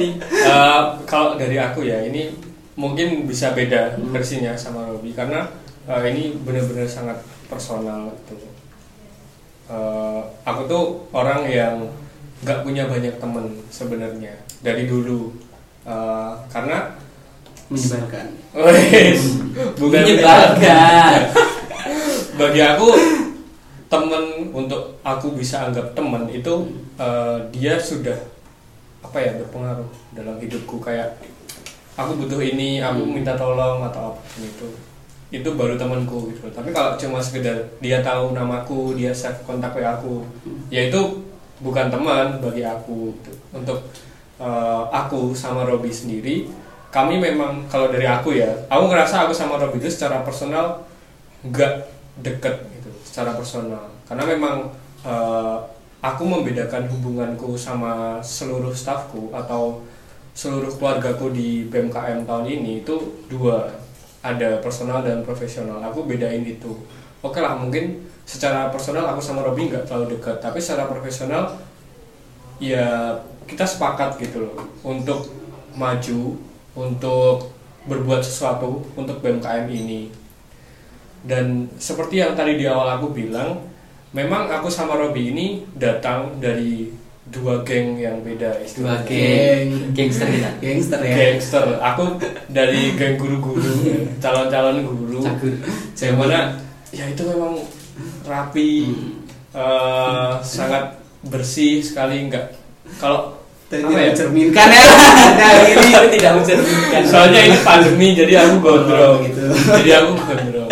ini. 0.00 0.16
Eh, 0.22 0.82
kalau 1.04 1.36
dari 1.36 1.60
aku 1.60 1.84
ya 1.84 2.02
ini 2.08 2.32
mungkin 2.72 3.28
bisa 3.28 3.52
beda 3.52 4.00
versinya 4.10 4.56
sama 4.56 4.88
Robi 4.88 5.12
karena 5.12 5.44
eh, 5.86 6.02
ini 6.08 6.40
benar-benar 6.40 6.88
sangat 6.88 7.20
personal 7.52 8.16
gitu. 8.32 8.51
Eh, 9.72 10.20
aku 10.44 10.68
tuh 10.68 10.84
orang 11.16 11.48
yang 11.48 11.88
nggak 12.44 12.60
punya 12.60 12.84
banyak 12.92 13.16
temen 13.16 13.56
sebenarnya 13.72 14.36
dari 14.60 14.84
dulu 14.84 15.32
Eh, 15.82 16.32
karena 16.46 16.94
Menyebalkan. 17.72 18.26
Wes, 18.68 19.22
bukan 19.80 20.00
Menyebalkan. 20.04 21.20
bagi 22.40 22.60
aku 22.64 22.88
temen 23.88 24.24
untuk 24.52 24.96
aku 25.04 25.36
bisa 25.36 25.68
anggap 25.68 25.96
temen 25.96 26.28
itu 26.30 26.68
eh, 27.00 27.36
dia 27.50 27.80
sudah 27.80 28.16
apa 29.02 29.18
ya 29.18 29.32
berpengaruh 29.42 29.88
dalam 30.14 30.38
hidupku 30.38 30.78
kayak 30.78 31.18
aku 31.98 32.24
butuh 32.24 32.40
ini 32.40 32.78
aku 32.80 33.02
minta 33.04 33.34
tolong 33.34 33.84
atau 33.84 34.14
apa 34.14 34.22
itu 34.38 34.68
itu 35.32 35.48
baru 35.56 35.80
temanku 35.80 36.28
gitu. 36.28 36.44
Tapi 36.52 36.70
kalau 36.76 36.94
cuma 37.00 37.18
sekedar 37.18 37.56
dia 37.80 38.04
tahu 38.04 38.36
namaku 38.36 38.92
dia 39.00 39.10
save 39.16 39.40
kontak 39.48 39.72
WA 39.72 39.96
aku 39.96 40.28
ya 40.68 40.92
itu 40.92 41.24
bukan 41.64 41.88
teman 41.88 42.36
bagi 42.44 42.60
aku 42.60 43.16
gitu. 43.16 43.32
untuk 43.56 43.80
eh, 44.36 44.82
aku 44.92 45.32
sama 45.32 45.64
Robi 45.64 45.88
sendiri 45.88 46.52
kami 46.92 47.16
memang 47.16 47.64
kalau 47.72 47.88
dari 47.88 48.04
aku 48.04 48.36
ya 48.36 48.52
aku 48.68 48.92
ngerasa 48.92 49.24
aku 49.24 49.32
sama 49.32 49.56
Robi 49.56 49.80
itu 49.80 49.88
secara 49.88 50.20
personal 50.20 50.84
nggak 51.40 51.88
deket 52.20 52.68
gitu 52.76 52.92
secara 53.08 53.32
personal. 53.32 53.88
Karena 54.04 54.28
memang 54.28 54.68
eh, 55.00 55.56
aku 56.04 56.22
membedakan 56.28 56.92
hubunganku 56.92 57.56
sama 57.56 58.20
seluruh 58.20 58.76
stafku 58.76 59.32
atau 59.32 59.80
seluruh 60.36 60.72
keluargaku 60.76 61.32
di 61.32 61.68
BMKM 61.72 62.28
tahun 62.28 62.46
ini 62.48 62.84
itu 62.84 62.96
dua 63.28 63.68
ada 64.22 64.62
personal 64.62 65.02
dan 65.02 65.26
profesional. 65.26 65.82
Aku 65.90 66.06
bedain 66.06 66.46
itu. 66.46 66.78
Oke 67.22 67.42
lah 67.42 67.58
mungkin 67.58 68.06
secara 68.22 68.70
personal 68.70 69.06
aku 69.10 69.18
sama 69.18 69.42
Robby 69.42 69.66
nggak 69.66 69.86
terlalu 69.86 70.18
dekat 70.18 70.38
tapi 70.38 70.62
secara 70.62 70.86
profesional 70.86 71.58
ya 72.62 73.18
kita 73.50 73.66
sepakat 73.66 74.18
gitu 74.22 74.46
loh. 74.46 74.56
Untuk 74.86 75.26
maju 75.74 76.38
untuk 76.78 77.50
berbuat 77.84 78.22
sesuatu 78.22 78.86
untuk 78.94 79.18
BMKM 79.20 79.66
ini. 79.66 80.08
Dan 81.22 81.70
seperti 81.78 82.18
yang 82.22 82.34
tadi 82.34 82.58
di 82.58 82.66
awal 82.66 82.98
aku 82.98 83.14
bilang 83.14 83.58
memang 84.14 84.50
aku 84.50 84.66
sama 84.70 84.98
Robby 84.98 85.30
ini 85.34 85.66
datang 85.74 86.38
dari 86.38 87.01
dua 87.32 87.64
geng 87.64 87.96
yang 87.96 88.20
beda 88.20 88.52
Dua 88.52 88.62
istilahnya. 88.62 89.08
geng. 89.08 89.68
Gangster 89.96 90.28
kita. 90.28 90.50
Gangster 90.60 91.00
ya. 91.00 91.14
gangster 91.16 91.64
aku 91.80 92.04
dari 92.46 92.92
geng 92.92 93.16
guru-guru 93.16 93.72
ya, 93.82 93.98
calon-calon 94.20 94.84
guru 94.84 95.24
Cagur. 95.24 95.54
yang 95.96 96.16
mana 96.16 96.40
ya 96.92 97.08
itu 97.08 97.22
memang 97.24 97.56
rapi 98.22 98.70
eh, 99.50 100.32
sangat 100.40 101.00
bersih 101.24 101.80
sekali 101.80 102.28
enggak 102.28 102.52
kalau 103.00 103.32
tidak 103.66 103.88
ya 103.88 104.12
mencerminkan 104.12 104.68
ya. 104.68 104.84
Nah, 105.32 105.52
ini 105.64 106.08
tidak 106.12 106.32
mencerminkan. 106.36 107.02
soalnya 107.08 107.40
ini 107.48 107.56
pandemi 107.64 108.12
jadi 108.12 108.44
aku 108.44 108.54
gondrong 108.60 109.16
Oh, 109.16 109.24
gitu. 109.24 109.44
jadi 109.72 109.90
aku 110.04 110.10
gondrong 110.20 110.68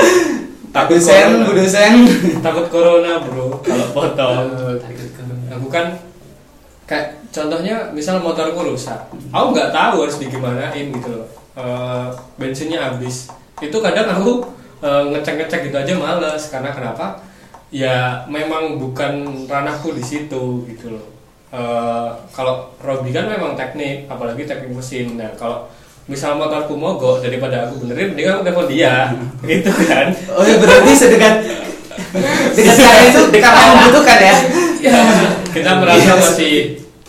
takut 0.70 1.00
dosen, 1.00 1.08
corona. 1.24 1.46
Bu 1.48 1.52
dosen. 1.56 1.92
takut 2.38 2.66
corona 2.68 3.12
bro 3.18 3.46
kalau 3.64 3.86
potong 3.90 4.46
Takut 4.78 5.08
corona. 5.16 5.44
aku 5.50 5.66
kan 5.66 5.86
kayak 6.90 7.22
contohnya 7.30 7.94
misal 7.94 8.18
motorku 8.18 8.66
rusak. 8.66 8.98
Aku 9.30 9.54
nggak 9.54 9.70
tahu 9.70 10.02
harus 10.02 10.18
digimanain 10.18 10.90
gitu 10.90 11.22
loh. 11.22 11.28
Eh, 11.54 12.06
bensinnya 12.34 12.90
habis. 12.90 13.30
Itu 13.62 13.78
kadang 13.78 14.10
aku 14.10 14.42
eh, 14.82 15.02
ngecek-ngecek 15.14 15.70
gitu 15.70 15.76
aja 15.78 15.94
males. 15.94 16.50
Karena 16.50 16.74
kenapa? 16.74 17.22
Ya 17.70 18.26
memang 18.26 18.82
bukan 18.82 19.46
ranahku 19.46 19.94
di 19.94 20.02
situ 20.02 20.66
gitu 20.66 20.98
loh. 20.98 21.06
Eh, 21.54 22.10
kalau 22.34 22.74
Robi 22.82 23.14
kan 23.14 23.30
memang 23.30 23.54
teknik 23.54 24.10
apalagi 24.10 24.42
teknik 24.42 24.74
mesin. 24.74 25.14
Nah 25.14 25.30
kalau 25.38 25.70
misal 26.10 26.34
motorku 26.34 26.74
mogok 26.74 27.22
daripada 27.22 27.70
aku 27.70 27.86
benerin 27.86 28.18
mending 28.18 28.34
aku 28.34 28.42
telepon 28.42 28.66
dia. 28.66 29.14
Gitu 29.46 29.70
kan? 29.86 30.10
Oh 30.34 30.42
ya 30.42 30.58
berarti 30.58 30.90
sedekat 30.90 31.46
dekat 32.58 32.76
kalian 32.82 33.06
itu 33.14 33.38
karena 33.38 33.62
membutuhkan 33.78 34.18
ya. 34.18 34.36
Kita 35.50 35.70
merasa 35.78 36.10
Yes. 36.10 36.22
masih 36.22 36.54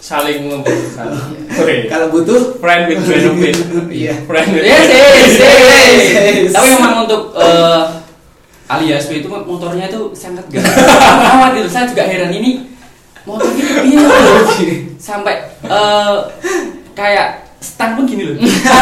saling 0.02 0.50
membutuhkan 0.50 1.14
Oke. 1.52 1.86
Kalau 1.86 2.10
butuh 2.10 2.58
friend 2.58 2.90
with 2.90 3.02
benefit 3.06 3.56
Iya. 3.88 4.14
friend 4.26 4.48
with 4.50 4.66
Yes, 4.66 4.86
yes, 4.90 5.14
yes. 5.14 5.34
Yes. 5.38 6.52
Tapi 6.52 6.68
memang 6.74 7.06
untuk 7.06 7.38
eh, 7.38 7.82
alias 8.66 9.04
itu 9.08 9.28
motornya 9.30 9.86
itu 9.86 10.10
sangat 10.12 10.48
gak 10.50 10.64
amat 11.38 11.52
itu. 11.56 11.70
Saya 11.70 11.86
juga 11.86 12.08
heran 12.08 12.34
ini 12.34 12.66
motor 13.22 13.46
ini 13.54 13.94
sampai 14.98 15.38
eh, 15.62 16.16
kayak 16.92 17.51
stang 17.62 17.94
pun 17.94 18.10
gini 18.10 18.26
loh. 18.26 18.36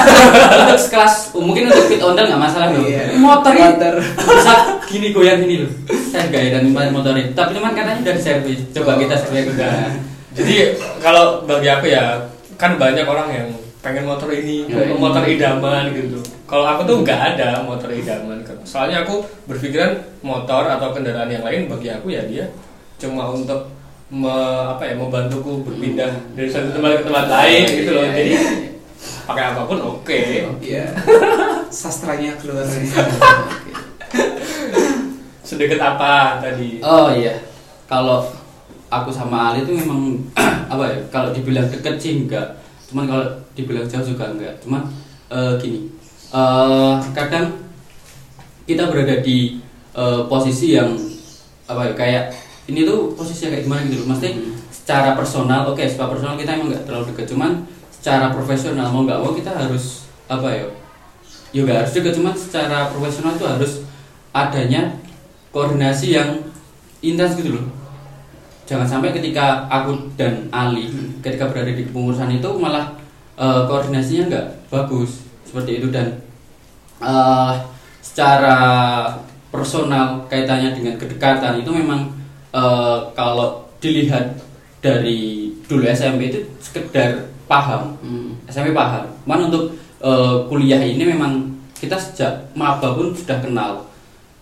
untuk 0.63 0.79
sekelas 0.79 1.35
oh, 1.35 1.43
mungkin 1.43 1.67
untuk 1.67 1.85
fit 1.91 1.99
ondel 1.99 2.31
nggak 2.31 2.39
masalah 2.39 2.71
loh. 2.71 2.87
Iya. 2.87 3.11
Ini 3.11 3.19
Motor 3.19 3.53
bisa 3.99 4.53
gini 4.87 5.07
goyang 5.11 5.43
gini 5.43 5.55
loh. 5.67 5.71
Saya 6.09 6.31
juga 6.31 6.39
heran 6.39 6.63
ini 6.65 6.73
motor 6.89 7.13
ini. 7.13 7.35
Tapi 7.35 7.51
cuman 7.59 7.75
katanya 7.75 7.99
udah 8.01 8.15
servis. 8.17 8.59
Coba 8.71 8.95
kita 8.95 9.15
servis 9.19 9.45
juga. 9.51 9.67
jadi 10.33 10.79
kalau 11.03 11.43
bagi 11.43 11.67
aku 11.67 11.91
ya 11.91 12.23
kan 12.55 12.79
banyak 12.79 13.03
orang 13.03 13.27
yang 13.33 13.47
pengen 13.79 14.03
motor 14.07 14.27
ini 14.31 14.67
Ya, 14.67 14.83
ini. 14.87 14.95
motor 14.99 15.23
idaman 15.23 15.91
gitu 15.95 16.19
kalau 16.43 16.67
aku 16.67 16.83
tuh 16.83 16.95
nggak 17.01 17.19
ada 17.35 17.63
motor 17.63 17.87
idaman 17.87 18.43
soalnya 18.67 19.07
aku 19.07 19.23
berpikiran 19.47 19.95
motor 20.19 20.67
atau 20.67 20.91
kendaraan 20.91 21.31
yang 21.31 21.47
lain 21.47 21.71
bagi 21.71 21.87
aku 21.87 22.11
ya 22.11 22.27
dia 22.27 22.51
cuma 22.99 23.31
untuk 23.31 23.71
me- 24.09 24.29
apa 24.67 24.83
ya 24.83 24.93
membantuku 24.95 25.61
berpindah 25.61 26.09
dari 26.33 26.49
satu 26.49 26.71
tempat 26.71 26.99
ke 26.99 27.03
tempat 27.05 27.25
lain 27.27 27.63
gitu 27.67 27.91
loh 27.91 28.03
Iya, 28.03 28.11
jadi 28.11 28.29
iya. 28.31 28.41
pakai 29.23 29.43
apa 29.47 29.61
pun 29.63 29.77
oke 29.79 30.19
Iya. 30.59 30.85
Sastranya 31.69 32.33
keluar. 32.35 32.65
sedekat 35.41 35.77
apa 35.79 36.13
tadi 36.39 36.77
Oh 36.79 37.09
iya, 37.09 37.41
kalau 37.85 38.25
aku 38.87 39.09
sama 39.09 39.51
Ali 39.51 39.61
itu 39.63 39.73
memang 39.75 40.17
apa 40.71 40.83
ya? 40.83 40.97
Kalau 41.09 41.29
dibilang 41.29 41.65
deket 41.67 41.97
sih 41.97 42.13
enggak, 42.19 42.57
cuman 42.85 43.05
kalau 43.05 43.25
dibilang 43.53 43.85
jauh 43.85 44.01
juga 44.03 44.29
enggak. 44.29 44.57
Cuman 44.59 44.85
eh, 45.27 45.53
gini, 45.57 45.89
eh, 46.27 46.93
kadang 47.11 47.53
kita 48.63 48.89
berada 48.89 49.21
di 49.21 49.57
eh, 49.93 50.21
posisi 50.25 50.73
yang 50.73 50.93
apa 51.65 51.81
ya? 51.83 51.93
Kayak 51.93 52.25
ini 52.69 52.85
tuh 52.85 53.17
posisinya 53.17 53.57
kayak 53.57 53.63
gimana 53.65 53.81
gitu 53.89 54.05
loh. 54.05 54.07
Maksudnya 54.13 54.33
secara 54.69 55.17
personal, 55.17 55.61
oke, 55.69 55.81
secara 55.81 56.09
personal 56.13 56.37
kita 56.37 56.55
emang 56.55 56.69
nggak 56.69 56.85
terlalu 56.85 57.11
dekat. 57.13 57.25
Cuman 57.33 57.51
secara 57.89 58.31
profesional 58.31 58.93
mau 58.93 59.03
nggak 59.03 59.19
mau 59.19 59.33
kita 59.33 59.51
harus 59.51 60.05
apa 60.29 60.47
ya? 60.47 60.65
Ya 61.49 61.59
nggak 61.65 61.77
harus 61.81 61.93
dekat, 61.97 62.13
cuman 62.13 62.33
secara 62.37 62.93
profesional 62.93 63.33
tuh 63.33 63.49
harus 63.49 63.81
adanya 64.29 64.93
koordinasi 65.49 66.13
yang 66.13 66.29
intens 67.01 67.33
gitu 67.39 67.57
loh 67.57 67.65
jangan 68.69 68.85
sampai 68.85 69.09
ketika 69.09 69.65
aku 69.65 70.13
dan 70.13 70.45
Ali 70.53 70.93
ketika 71.25 71.49
berada 71.49 71.73
di 71.73 71.89
kepengurusan 71.89 72.29
itu 72.37 72.49
malah 72.61 72.93
eh, 73.33 73.61
koordinasinya 73.65 74.29
nggak 74.29 74.47
bagus 74.69 75.25
seperti 75.41 75.81
itu 75.81 75.89
dan 75.89 76.21
eh, 77.01 77.53
secara 78.05 78.57
personal 79.49 80.21
kaitannya 80.29 80.77
dengan 80.77 81.01
kedekatan 81.01 81.65
itu 81.65 81.71
memang 81.73 82.13
eh, 82.51 82.97
kalau 83.13 83.65
dilihat 83.79 84.35
dari 84.79 85.51
dulu 85.67 85.83
SMP 85.85 86.31
itu 86.31 86.39
sekedar 86.59 87.27
paham. 87.45 87.95
SMP 88.47 88.71
paham. 88.71 89.05
Cuman 89.25 89.51
untuk 89.51 89.75
eh, 89.99 90.35
kuliah 90.47 90.79
ini 90.79 91.03
memang 91.03 91.51
kita 91.75 91.95
sejak 91.95 92.51
maba 92.55 92.95
pun 92.95 93.11
sudah 93.11 93.39
kenal. 93.39 93.85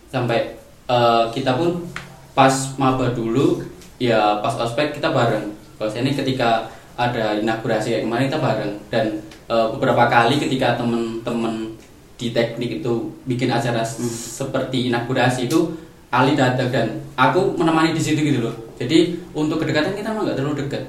Sampai 0.08 0.56
eh, 0.88 1.24
kita 1.34 1.58
pun 1.58 1.84
pas 2.32 2.54
maba 2.78 3.10
dulu 3.12 3.66
ya 3.98 4.40
pas 4.40 4.54
ospek 4.56 4.94
kita 4.94 5.10
bareng. 5.10 5.52
Kalau 5.78 5.90
ini 5.94 6.14
ketika 6.14 6.70
ada 6.98 7.38
inaugurasi 7.38 7.94
kayak 7.94 8.04
kemarin 8.06 8.26
kita 8.30 8.42
bareng. 8.42 8.74
Dan 8.90 9.06
eh, 9.50 9.68
beberapa 9.74 10.06
kali 10.06 10.38
ketika 10.38 10.78
temen-temen 10.78 11.74
di 12.18 12.34
teknik 12.34 12.82
itu 12.82 13.14
bikin 13.30 13.50
acara 13.54 13.86
s- 13.86 14.02
seperti 14.42 14.90
inaugurasi 14.90 15.46
itu 15.46 15.70
Ali 16.08 16.40
datang 16.40 16.72
dan 16.72 16.88
aku 17.20 17.52
menemani 17.60 17.92
di 17.92 18.00
situ 18.00 18.24
gitu 18.24 18.40
loh. 18.40 18.56
Jadi 18.80 19.20
untuk 19.36 19.60
kedekatan 19.60 19.92
kita 19.92 20.16
emang 20.16 20.24
nggak 20.24 20.40
terlalu 20.40 20.64
dekat. 20.64 20.88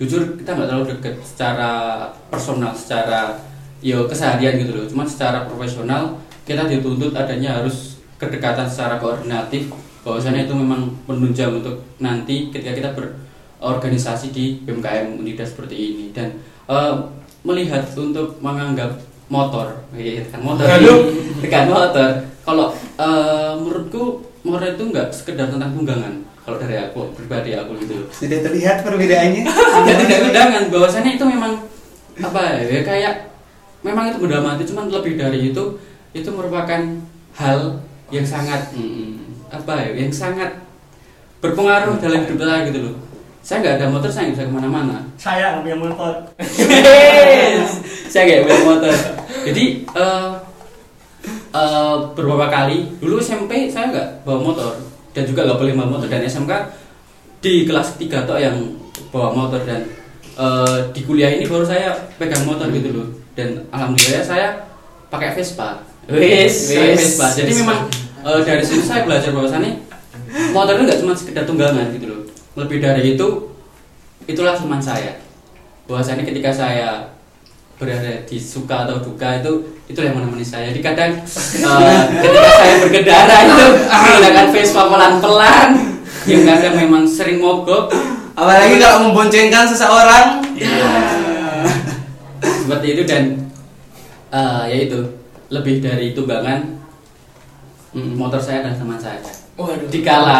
Jujur 0.00 0.34
kita 0.34 0.58
nggak 0.58 0.68
terlalu 0.72 0.86
dekat 0.96 1.14
secara 1.22 1.70
personal 2.26 2.74
secara 2.74 3.38
yo 3.78 4.10
keseharian 4.10 4.58
gitu 4.58 4.74
loh. 4.74 4.84
Cuman 4.90 5.06
secara 5.06 5.46
profesional 5.46 6.18
kita 6.42 6.66
dituntut 6.66 7.14
adanya 7.14 7.62
harus 7.62 8.02
kedekatan 8.18 8.66
secara 8.66 8.98
koordinatif. 8.98 9.70
Bahwasanya 10.02 10.50
itu 10.50 10.54
memang 10.56 10.98
menunjang 11.06 11.60
untuk 11.62 11.86
nanti 12.02 12.50
ketika 12.50 12.72
kita 12.74 12.90
berorganisasi 12.96 14.34
di 14.34 14.58
BMKM 14.66 15.14
Unida 15.14 15.46
seperti 15.46 15.94
ini. 15.94 16.04
Dan 16.10 16.42
eh, 16.66 16.94
melihat 17.46 17.86
untuk 17.94 18.34
menganggap 18.42 18.98
motor 19.30 19.86
ya 19.94 20.26
kan 20.26 20.42
motor. 20.42 20.66
Tekan 21.38 21.70
motor. 21.70 22.10
Kalau 22.42 22.74
eh, 22.98 23.52
menurutku 23.54 24.29
motor 24.42 24.68
itu 24.72 24.84
nggak 24.88 25.08
sekedar 25.12 25.46
tentang 25.48 25.70
tunggangan 25.72 26.14
kalau 26.40 26.56
dari 26.56 26.76
aku 26.80 27.12
pribadi 27.12 27.52
aku 27.52 27.76
gitu 27.84 27.92
loh 28.00 28.06
Sudah 28.08 28.40
terlihat 28.40 28.80
perbedaannya? 28.82 29.42
ya 29.88 29.94
tidak 30.00 30.18
undangan 30.32 30.62
bahwasannya 30.72 31.12
itu 31.20 31.24
memang 31.28 31.52
apa 32.20 32.40
ya 32.64 32.80
kayak 32.84 33.14
memang 33.80 34.12
itu 34.12 34.18
benda 34.20 34.40
mati 34.44 34.62
cuman 34.68 34.92
lebih 34.92 35.16
dari 35.16 35.52
itu 35.52 35.64
itu 36.12 36.28
merupakan 36.28 36.80
hal 37.36 37.80
yang 38.10 38.26
sangat 38.26 38.74
mm, 38.76 39.48
apa 39.48 39.72
ya 39.88 40.04
yang 40.04 40.12
sangat 40.12 40.50
berpengaruh 41.40 41.96
dalam 41.96 42.26
hidup 42.28 42.36
saya 42.42 42.68
gitu 42.68 42.78
loh 42.84 42.94
saya 43.40 43.56
nggak 43.64 43.74
ada 43.80 43.86
motor 43.88 44.10
saya 44.12 44.28
nggak 44.28 44.36
bisa 44.36 44.44
ke 44.44 44.52
mana-mana 44.52 44.96
Saya 45.16 45.56
nggak 45.56 45.62
punya 45.64 45.78
motor. 45.80 46.12
Yes. 47.40 47.80
saya 48.12 48.22
nggak 48.28 48.40
punya 48.44 48.60
motor 48.68 48.94
jadi 49.48 49.64
eh, 49.86 50.28
eh, 51.54 51.96
beberapa 52.14 52.46
kali. 52.46 52.98
Dulu 52.98 53.18
SMP 53.18 53.70
saya 53.70 53.90
nggak 53.90 54.08
bawa 54.26 54.38
motor 54.40 54.72
dan 55.10 55.22
juga 55.26 55.46
nggak 55.46 55.58
boleh 55.58 55.72
bawa 55.74 55.88
motor. 55.98 56.08
Dan 56.10 56.22
SMK 56.26 56.52
di 57.40 57.64
kelas 57.64 57.96
3 57.96 58.28
toh 58.28 58.38
yang 58.38 58.56
bawa 59.10 59.34
motor 59.34 59.60
dan 59.66 59.86
eh, 60.38 60.78
di 60.94 61.00
kuliah 61.04 61.30
ini 61.34 61.46
baru 61.46 61.66
saya 61.66 61.96
pegang 62.16 62.46
motor 62.46 62.70
gitu 62.70 62.90
loh. 62.94 63.08
Dan 63.34 63.66
alhamdulillah 63.70 64.24
saya 64.24 64.48
pakai 65.10 65.34
Vespa. 65.34 65.82
Wes, 66.10 66.74
Vespa. 66.74 67.26
Jadi 67.34 67.52
memang 67.62 67.86
eh, 68.26 68.40
dari 68.42 68.62
situ 68.62 68.82
saya 68.82 69.06
belajar 69.06 69.30
bahwasannya 69.30 69.86
motor 70.54 70.78
itu 70.78 70.82
nggak 70.86 71.00
cuma 71.02 71.12
sekedar 71.14 71.44
tunggangan 71.46 71.90
gitu 71.94 72.06
loh. 72.06 72.20
Lebih 72.58 72.78
dari 72.82 73.14
itu 73.14 73.28
itulah 74.26 74.54
teman 74.54 74.82
saya. 74.82 75.18
Bahwasannya 75.90 76.22
ketika 76.22 76.54
saya 76.54 77.10
berada 77.80 78.12
di 78.28 78.36
suka 78.36 78.84
atau 78.84 79.00
duka 79.00 79.40
itu 79.40 79.52
itulah 79.88 80.12
yang 80.12 80.20
menemani 80.20 80.44
saya. 80.44 80.68
Jadi 80.68 80.84
kadang 80.84 81.16
eh, 81.16 82.02
ketika 82.20 82.50
saya 82.60 82.74
berkendara 82.84 83.36
itu 83.48 83.66
menggunakan 83.88 84.46
Vespa 84.52 84.82
pelan-pelan. 84.84 85.68
Yang 86.28 86.42
kadang 86.44 86.74
memang 86.76 87.08
sering 87.08 87.40
mogok. 87.40 87.88
Apalagi 88.36 88.76
kalau 88.76 89.08
memboncengkan 89.08 89.64
seseorang. 89.64 90.44
seperti 92.44 92.86
itu 92.94 93.02
dan 93.08 93.24
eh, 94.28 94.62
ya 94.68 94.78
itu 94.84 95.00
lebih 95.48 95.80
dari 95.82 96.12
tunggangan 96.12 96.76
mm, 97.96 98.12
motor 98.14 98.38
saya 98.38 98.60
dan 98.68 98.76
teman 98.76 99.00
saya. 99.00 99.24
Waduh. 99.56 99.88
Dikala 99.88 100.38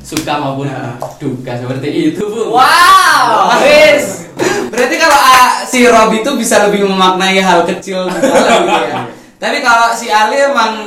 suka 0.00 0.40
maupun 0.40 0.66
Ya. 0.66 0.96
duka 1.20 1.52
seperti 1.60 2.10
itu 2.10 2.24
bu. 2.24 2.56
Wow, 2.56 3.52
wis. 3.60 4.29
Berarti 4.70 4.96
kalau 4.96 5.18
ah, 5.18 5.62
si 5.62 5.82
Rob 5.84 6.10
itu 6.10 6.30
bisa 6.34 6.64
lebih 6.64 6.86
memaknai 6.86 7.38
hal 7.38 7.66
kecil 7.66 8.06
gitu 8.06 8.26
ya. 8.30 9.10
Tapi 9.36 9.58
kalau 9.60 9.90
si 9.90 10.06
Ali 10.06 10.36
emang 10.36 10.84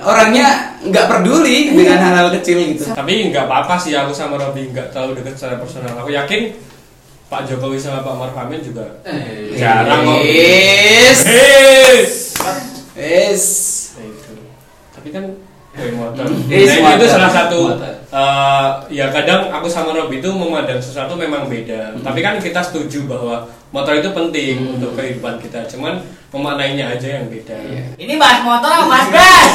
orangnya 0.00 0.78
nggak 0.80 1.06
peduli 1.06 1.74
dengan 1.74 1.98
hal-hal 2.00 2.30
kecil 2.32 2.62
gitu. 2.64 2.94
tapi 2.94 3.28
nggak 3.28 3.44
apa-apa 3.44 3.74
sih 3.74 3.90
aku 3.92 4.14
sama 4.14 4.38
Robi 4.38 4.70
nggak 4.70 4.94
terlalu 4.94 5.18
dekat 5.18 5.34
secara 5.34 5.58
personal 5.58 5.90
aku 5.98 6.14
yakin 6.14 6.54
Pak 7.26 7.42
Jokowi 7.44 7.74
sama 7.74 8.06
Pak 8.06 8.14
Maruf 8.14 8.38
Amin 8.38 8.62
juga 8.62 9.02
Eh, 9.02 9.58
Jarang 9.58 10.06
kok. 10.06 10.22
Yes. 10.22 11.18
Wis. 12.94 13.44
Nah, 13.92 14.04
itu. 14.06 14.32
Tapi 14.94 15.08
kan 15.10 15.24
motor. 15.92 16.24
Eh, 16.46 16.62
Nah, 16.78 16.94
itu 16.94 17.06
salah 17.06 17.28
satu 17.28 17.58
Motor. 17.74 17.92
Eh, 18.08 18.68
ya 18.90 19.06
kadang 19.10 19.48
aku 19.48 19.66
sama 19.66 19.90
Rob 19.90 20.08
itu 20.08 20.28
memandang 20.28 20.78
sesuatu 20.78 21.14
memang 21.14 21.46
beda. 21.46 21.94
Tapi 22.00 22.20
kan 22.20 22.38
kita 22.38 22.60
setuju 22.60 23.06
bahwa 23.06 23.44
motor 23.70 23.94
itu 23.94 24.10
penting 24.10 24.54
Hmm. 24.62 24.74
untuk 24.78 24.94
kehidupan 24.94 25.38
kita. 25.38 25.66
Cuman 25.66 25.98
memaknainya 26.30 26.92
aja 26.92 27.18
yang 27.18 27.26
beda. 27.26 27.56
Iya. 27.56 27.84
Ini 27.96 28.14
bahas 28.16 28.40
motor 28.42 28.68
apa 28.68 28.86
bahas 28.86 29.08
gas? 29.08 29.50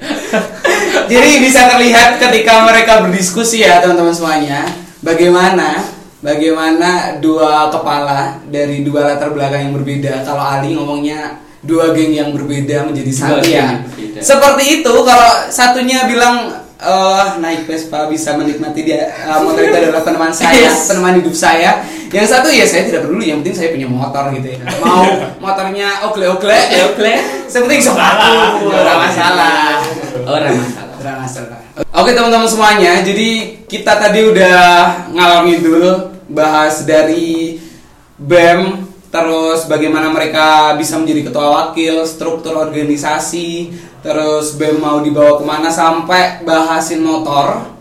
Jadi 1.10 1.30
bisa 1.42 1.66
terlihat 1.66 2.22
ketika 2.22 2.62
mereka 2.64 3.02
berdiskusi 3.02 3.66
ya 3.66 3.82
teman-teman 3.82 4.14
semuanya, 4.14 4.62
bagaimana 5.02 5.82
bagaimana 6.20 7.18
dua 7.18 7.66
kepala 7.72 8.38
dari 8.46 8.86
dua 8.86 9.10
latar 9.10 9.34
belakang 9.34 9.68
yang 9.70 9.74
berbeda. 9.74 10.22
Kalau 10.22 10.40
Ali 10.40 10.78
ngomongnya 10.78 11.40
dua 11.60 11.92
geng 11.92 12.14
yang 12.14 12.30
berbeda 12.32 12.86
menjadi 12.86 13.12
satu 13.12 13.42
ya. 13.44 13.82
Seperti 14.20 14.80
itu 14.80 14.92
kalau 15.02 15.30
satunya 15.50 16.06
bilang 16.06 16.59
eh 16.80 17.26
naik 17.38 17.68
Vespa 17.68 18.08
bisa 18.08 18.32
menikmati 18.34 18.80
dia 18.82 19.12
eh, 19.12 19.38
motor 19.44 19.60
itu 19.60 19.76
adalah 19.76 20.00
peneman 20.00 20.32
saya, 20.32 20.56
Yes. 20.56 20.88
peneman 20.88 21.20
hidup 21.20 21.36
saya. 21.36 21.84
Yang 22.10 22.26
satu 22.32 22.48
ya 22.50 22.64
saya 22.66 22.88
tidak 22.88 23.06
peduli, 23.06 23.30
yang 23.30 23.38
penting 23.44 23.54
saya 23.54 23.68
punya 23.70 23.86
motor 23.86 24.32
gitu 24.34 24.48
ya. 24.50 24.58
Mau 24.82 25.04
motornya 25.38 25.88
ogle-ogle, 26.08 26.58
ya 26.72 26.90
ogle. 26.90 27.14
Yang 27.46 27.62
penting 27.68 27.80
sok 27.84 27.98
aku, 28.00 28.34
ora 28.72 28.94
masalah. 28.98 29.78
orang 30.26 30.56
masalah 30.58 30.88
Ora 31.00 31.12
masalah. 31.16 31.58
Oke 31.96 32.12
teman-teman 32.12 32.44
semuanya, 32.44 33.00
jadi 33.00 33.56
kita 33.64 33.96
tadi 33.96 34.20
udah 34.26 34.60
ngalor 35.16 35.40
ngidul 35.48 35.84
bahas 36.28 36.84
dari 36.84 37.56
BEM 38.20 38.84
terus 39.10 39.66
bagaimana 39.66 40.06
mereka 40.12 40.76
bisa 40.78 40.94
menjadi 40.94 41.32
ketua 41.32 41.46
wakil, 41.50 42.06
struktur 42.06 42.54
organisasi, 42.54 43.74
terus 44.00 44.56
BEM 44.56 44.80
mau 44.80 45.04
dibawa 45.04 45.36
ke 45.40 45.44
mana 45.44 45.68
sampai 45.68 46.44
bahasin 46.44 47.04
motor. 47.04 47.78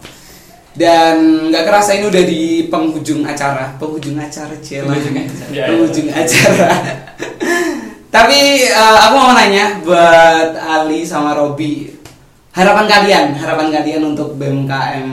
Dan 0.80 1.50
nggak 1.52 1.66
kerasa 1.68 2.00
ini 2.00 2.08
udah 2.08 2.24
di 2.24 2.44
penghujung 2.72 3.28
acara, 3.28 3.76
penghujung 3.76 4.16
acara 4.16 4.56
Cela. 4.64 4.96
Penghujung 4.96 6.08
acara. 6.08 6.70
Ya, 6.80 6.96
ya. 6.96 7.08
Tapi 8.16 8.66
eh, 8.66 8.98
aku 9.06 9.16
mau 9.22 9.38
nanya 9.38 9.86
buat 9.86 10.58
Ali 10.58 11.06
sama 11.06 11.38
Robi, 11.38 11.94
harapan 12.58 12.90
kalian, 12.90 13.26
harapan 13.38 13.70
kalian 13.70 14.02
untuk 14.02 14.34
BMKM 14.34 15.10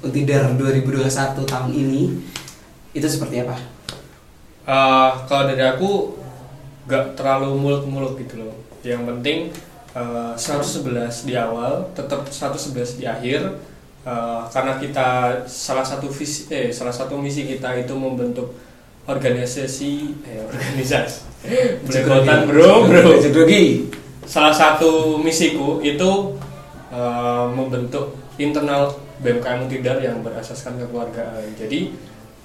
Untidar 0.00 0.54
2021 0.56 1.44
tahun 1.44 1.70
ini 1.74 2.08
itu 2.96 3.04
seperti 3.04 3.44
apa? 3.44 3.56
Eh, 4.64 5.10
kalau 5.28 5.44
dari 5.44 5.60
aku 5.60 6.16
nggak 6.88 7.20
terlalu 7.20 7.52
muluk-muluk 7.52 8.16
gitu 8.16 8.40
loh. 8.40 8.56
Yang 8.80 9.02
penting 9.12 9.38
eh, 9.98 10.32
111 10.38 11.26
di 11.26 11.34
awal, 11.34 11.90
tetap 11.98 12.22
111 12.30 13.02
di 13.02 13.04
akhir. 13.04 13.58
Eh, 14.06 14.42
karena 14.54 14.78
kita 14.78 15.08
salah 15.44 15.82
satu 15.82 16.06
visi, 16.08 16.46
eh 16.54 16.70
salah 16.70 16.94
satu 16.94 17.18
misi 17.18 17.44
kita 17.44 17.74
itu 17.76 17.92
membentuk 17.98 18.54
organisasi, 19.04 19.92
eh 20.22 20.40
organisasi, 20.46 21.20
belepotan 21.84 22.46
bro 22.46 22.86
bro. 22.86 23.18
Jodogi. 23.24 23.90
Salah 24.28 24.52
satu 24.52 25.18
misiku 25.18 25.82
itu 25.82 26.38
eh, 26.94 27.46
membentuk 27.52 28.16
internal 28.38 28.94
BMKM 29.18 29.66
Tidar 29.66 29.98
yang 29.98 30.22
berasaskan 30.22 30.78
kekeluargaan. 30.78 31.58
Jadi 31.58 31.90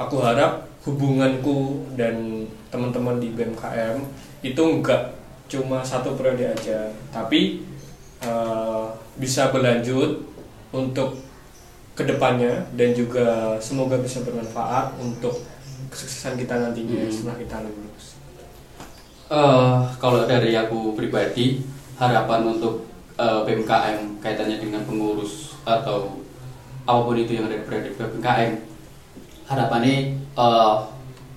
aku 0.02 0.20
harap 0.26 0.68
hubunganku 0.84 1.86
dan 1.96 2.44
teman-teman 2.68 3.22
di 3.22 3.32
BMKM 3.32 4.04
itu 4.44 4.60
enggak 4.60 5.16
cuma 5.54 5.86
satu 5.86 6.18
periode 6.18 6.50
aja, 6.50 6.90
tapi 7.14 7.62
eh, 8.20 8.84
bisa 9.16 9.54
berlanjut 9.54 10.26
untuk 10.74 11.22
ke 11.94 12.02
depannya 12.02 12.66
dan 12.74 12.90
juga 12.98 13.54
semoga 13.62 14.02
bisa 14.02 14.26
bermanfaat 14.26 14.98
untuk 14.98 15.46
kesuksesan 15.94 16.34
kita 16.36 16.58
nantinya 16.58 17.06
Hmm. 17.06 17.14
setelah 17.14 17.38
kita 17.38 17.58
lulus. 17.62 18.18
Eh, 19.30 19.78
kalau 20.02 20.26
dari 20.26 20.54
aku 20.54 20.98
pribadi 20.98 21.62
harapan 21.96 22.42
untuk 22.48 22.90
eh, 23.14 23.40
BMKM 23.46 24.18
kaitannya 24.18 24.58
dengan 24.58 24.82
pengurus 24.84 25.54
atau 25.62 26.18
apa 26.84 27.00
pun 27.00 27.14
itu 27.16 27.38
yang 27.38 27.46
ada 27.46 27.62
di 27.62 27.94
BMKM 27.94 28.52
harapannya 29.46 29.96
eh, 30.18 30.76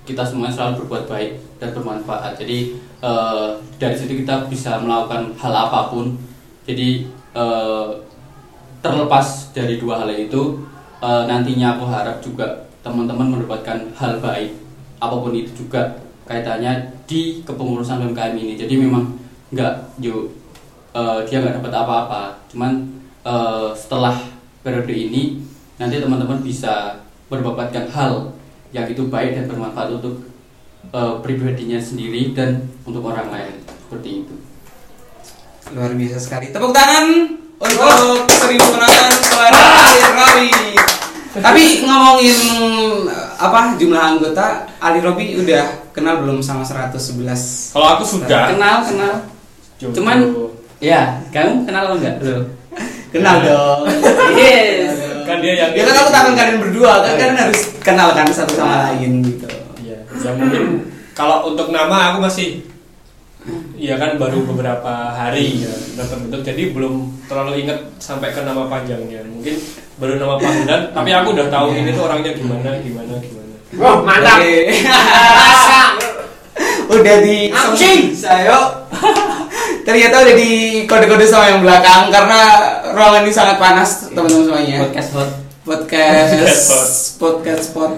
kita 0.09 0.25
semua 0.25 0.49
selalu 0.49 0.83
berbuat 0.83 1.05
baik 1.05 1.31
dan 1.61 1.77
bermanfaat 1.77 2.41
jadi 2.41 2.79
eh, 3.07 3.49
dari 3.79 3.95
situ 3.95 4.27
kita 4.27 4.51
bisa 4.51 4.83
melakukan 4.83 5.31
hal 5.39 5.55
apa 5.55 5.95
pun. 5.95 6.19
Jadi 6.67 7.07
eh, 7.39 7.89
terlepas 8.83 9.55
dari 9.55 9.79
dua 9.79 10.03
hal 10.03 10.11
itu 10.11 10.67
eh, 10.99 11.23
nantinya 11.31 11.79
aku 11.79 11.85
harap 11.87 12.19
juga 12.19 12.67
teman-teman 12.83 13.39
mendapatkan 13.39 13.95
hal 13.99 14.19
baik 14.23 14.55
apa 14.99 15.17
pun 15.19 15.35
itu 15.35 15.67
juga 15.67 16.03
kaitannya 16.27 16.91
di 17.07 17.47
kepengurusan 17.47 18.03
BMKM 18.03 18.35
ini. 18.35 18.55
Jadi 18.59 18.75
memang 18.75 19.15
nggak 19.55 20.03
yuk 20.03 20.35
eh, 20.95 21.19
dia 21.31 21.39
nggak 21.39 21.63
dapat 21.63 21.73
apa-apa. 21.73 22.23
Cuman 22.51 22.73
eh, 23.23 23.71
setelah 23.79 24.19
periode 24.67 24.91
ini 24.91 25.39
nanti 25.79 26.03
teman-teman 26.03 26.43
bisa 26.43 26.99
mendapatkan 27.31 27.87
hal 27.91 28.35
yang 28.75 28.87
itu 28.91 29.07
baik 29.07 29.39
dan 29.39 29.45
bermanfaat 29.47 29.95
untuk 30.03 30.36
eh, 30.89 31.15
pribadinya 31.21 31.79
sendiri 31.79 32.31
dan 32.31 32.67
untuk 32.83 33.03
orang 33.03 33.29
lain 33.29 33.55
seperti 33.67 34.11
itu 34.23 34.35
Luar 35.67 35.91
biasa 35.91 36.23
sekali. 36.23 36.55
Tepuk 36.55 36.71
tangan 36.71 37.27
untuk 37.59 38.23
seribu 38.31 38.71
penonton 38.71 39.13
suara 39.19 39.59
Ali 39.83 39.99
Robi. 40.07 40.51
Tapi 41.37 41.63
ngomongin 41.83 42.39
eh, 43.05 43.27
apa 43.35 43.75
jumlah 43.75 43.99
anggota 43.99 44.63
Ali 44.79 45.03
Robi 45.03 45.35
udah 45.37 45.91
kenal 45.91 46.23
belum 46.23 46.39
sama 46.39 46.63
111? 46.63 47.75
Kalau 47.75 47.89
aku 47.99 48.05
sudah. 48.07 48.55
kenal 48.55 48.87
kenal 48.87 49.15
Jodoh. 49.77 49.95
Cuman 49.99 50.19
ya 50.79 51.19
kamu 51.29 51.67
kenal 51.67 51.83
atau 51.85 51.97
enggak 51.99 52.15
belum 52.23 52.43
Kenal 53.11 53.37
dong. 53.43 53.81
yes 54.39 54.95
Kan 55.27 55.43
dia 55.43 55.53
yang- 55.59 55.75
Ya 55.75 55.83
kan 55.83 55.95
aku 55.99 56.11
takkan 56.15 56.35
kalian 56.39 56.59
berdua 56.63 57.03
kan 57.03 57.13
kalian 57.19 57.39
harus 57.43 57.61
kenal 57.83 58.15
kan 58.15 58.31
satu 58.31 58.55
sama 58.55 58.87
lain 58.87 59.19
gitu. 59.21 59.51
Iya, 60.17 60.25
ya 60.25 60.31
mungkin 60.35 60.63
kalau 61.13 61.49
untuk 61.49 61.69
nama 61.71 62.13
aku 62.13 62.25
masih 62.25 62.49
Iya 63.79 63.95
kan 63.95 64.19
baru 64.19 64.43
beberapa 64.43 65.15
hari 65.15 65.63
ya 65.63 65.71
terbentuk 66.03 66.43
jadi 66.43 66.75
belum 66.75 67.15
terlalu 67.31 67.63
ingat 67.63 67.79
sampai 68.03 68.35
ke 68.35 68.43
nama 68.43 68.67
panjangnya. 68.67 69.23
Mungkin 69.23 69.55
baru 70.03 70.19
nama 70.19 70.35
panggilan 70.35 70.91
tapi 70.91 71.15
aku 71.15 71.31
udah 71.31 71.47
tahu 71.47 71.71
Iya. 71.71 71.79
ini 71.87 71.91
tuh 71.95 72.03
orangnya 72.11 72.33
gimana 72.35 72.71
gimana 72.83 73.15
gimana. 73.23 73.55
Wah, 73.79 74.03
mantap. 74.03 74.43
Udah 76.87 77.17
di 77.23 77.51
Anjing. 77.51 78.15
saya 78.15 78.83
ternyata 79.87 80.23
udah 80.27 80.35
di 80.35 80.83
kode-kode 80.87 81.27
sama 81.27 81.51
yang 81.55 81.63
belakang 81.63 82.11
karena 82.11 82.41
ruangan 82.95 83.23
ini 83.27 83.31
sangat 83.35 83.59
panas 83.63 84.11
teman-teman 84.11 84.43
semuanya. 84.51 84.77
Podcast 84.87 85.11
hot. 85.15 85.31
Podcast 85.63 86.31
Podcast. 86.35 87.19
podcast 87.19 87.63
spot 87.71 87.93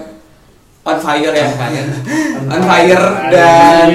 on 0.85 0.97
fire 0.99 1.33
ya. 1.33 1.47
On 1.47 1.55
fire. 1.57 1.87
on 2.53 2.61
fire 2.63 3.05
dan 3.31 3.87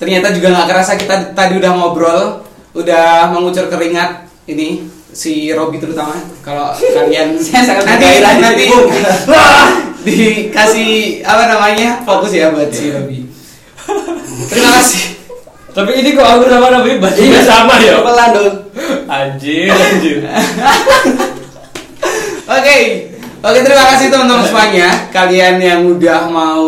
ternyata 0.00 0.32
juga 0.32 0.48
nggak 0.54 0.68
kerasa 0.70 0.92
kita 0.96 1.36
tadi 1.36 1.60
udah 1.60 1.70
ngobrol 1.76 2.20
udah 2.72 3.28
mengucur 3.34 3.66
keringat 3.66 4.30
ini 4.46 4.86
si 5.10 5.50
Robi 5.50 5.82
terutama. 5.82 6.14
Kalau 6.42 6.70
kalian 6.74 7.34
Saya 7.44 7.62
sangat 7.66 7.84
nanti 7.86 8.06
nanti 8.22 8.66
dikasih 10.06 11.20
apa 11.26 11.44
namanya 11.50 12.00
fokus 12.06 12.32
ya 12.32 12.54
buat 12.54 12.70
si 12.72 12.94
Robi. 12.94 13.26
Terima 14.48 14.70
kasih. 14.80 15.20
Tapi 15.70 16.02
ini 16.02 16.18
kok 16.18 16.26
aku 16.26 16.50
sama 16.50 16.66
Nabi 16.74 16.98
bajunya 16.98 17.40
sama 17.46 17.78
ya? 17.78 18.02
pelan 18.02 18.34
dong 18.34 18.70
anjir 19.10 19.70
anjir. 19.70 20.18
Oke, 22.50 22.78
oke 23.40 23.58
terima 23.64 23.84
kasih 23.94 24.12
teman-teman 24.12 24.44
semuanya. 24.44 24.88
Kalian 25.08 25.56
yang 25.60 25.80
udah 25.88 26.28
mau 26.28 26.64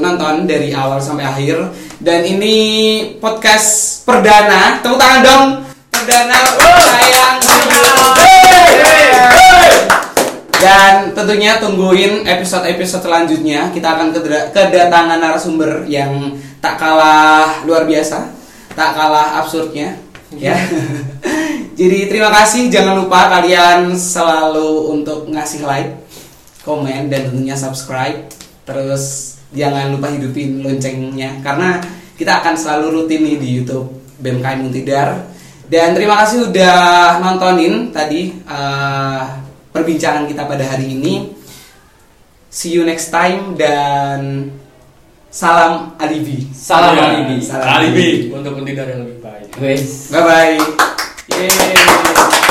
nonton 0.00 0.48
dari 0.48 0.72
awal 0.72 0.96
sampai 1.00 1.24
akhir. 1.28 1.68
Dan 2.00 2.24
ini 2.24 2.56
podcast 3.20 4.00
perdana. 4.08 4.80
Tepuk 4.80 4.96
tangan 4.96 5.20
dong. 5.24 5.44
Perdana 5.92 6.36
sayang. 6.80 7.36
Dan 10.64 11.12
tentunya 11.12 11.60
tungguin 11.60 12.24
episode-episode 12.24 13.04
selanjutnya. 13.04 13.68
Kita 13.72 13.96
akan 13.96 14.16
kedatangan 14.52 15.20
narasumber 15.20 15.84
yang 15.84 16.40
tak 16.64 16.80
kalah 16.80 17.64
luar 17.68 17.84
biasa. 17.84 18.32
Tak 18.72 18.90
kalah 18.96 19.44
absurdnya. 19.44 20.00
Ya. 20.32 20.56
Jadi 21.78 22.08
terima 22.08 22.32
kasih. 22.32 22.72
Jangan 22.72 23.04
lupa 23.04 23.28
kalian 23.28 23.92
selalu 23.92 24.94
untuk 24.94 25.28
ngasih 25.28 25.68
like 25.68 26.03
komen 26.64 27.12
dan 27.12 27.30
tentunya 27.30 27.54
subscribe. 27.54 28.26
Terus 28.64 29.36
jangan 29.54 29.92
lupa 29.94 30.10
hidupin 30.10 30.64
loncengnya 30.64 31.38
karena 31.44 31.78
kita 32.18 32.42
akan 32.42 32.54
selalu 32.56 33.04
rutin 33.04 33.22
nih 33.22 33.36
di 33.38 33.48
YouTube 33.62 33.86
BMKM 34.18 34.58
Muntidar 34.66 35.08
dan 35.68 35.96
terima 35.96 36.20
kasih 36.20 36.52
udah 36.52 36.76
nontonin 37.24 37.88
tadi 37.88 38.32
eh, 38.36 39.22
perbincangan 39.72 40.28
kita 40.28 40.44
pada 40.44 40.64
hari 40.64 40.92
ini. 40.92 41.32
See 42.54 42.70
you 42.78 42.86
next 42.86 43.10
time 43.10 43.58
dan 43.58 44.50
salam 45.26 45.98
alibi. 45.98 46.46
Salam 46.54 46.94
Ya, 46.94 47.04
alibi. 47.10 47.36
Salam 47.42 47.66
alibi. 47.66 48.30
Untuk 48.30 48.54
mentidar 48.54 48.86
yang 48.86 49.02
lebih 49.02 49.18
baik. 49.18 49.48
Wes 49.58 50.14
bye 50.14 50.22
bye 50.22 50.58
Yeay. 51.34 52.42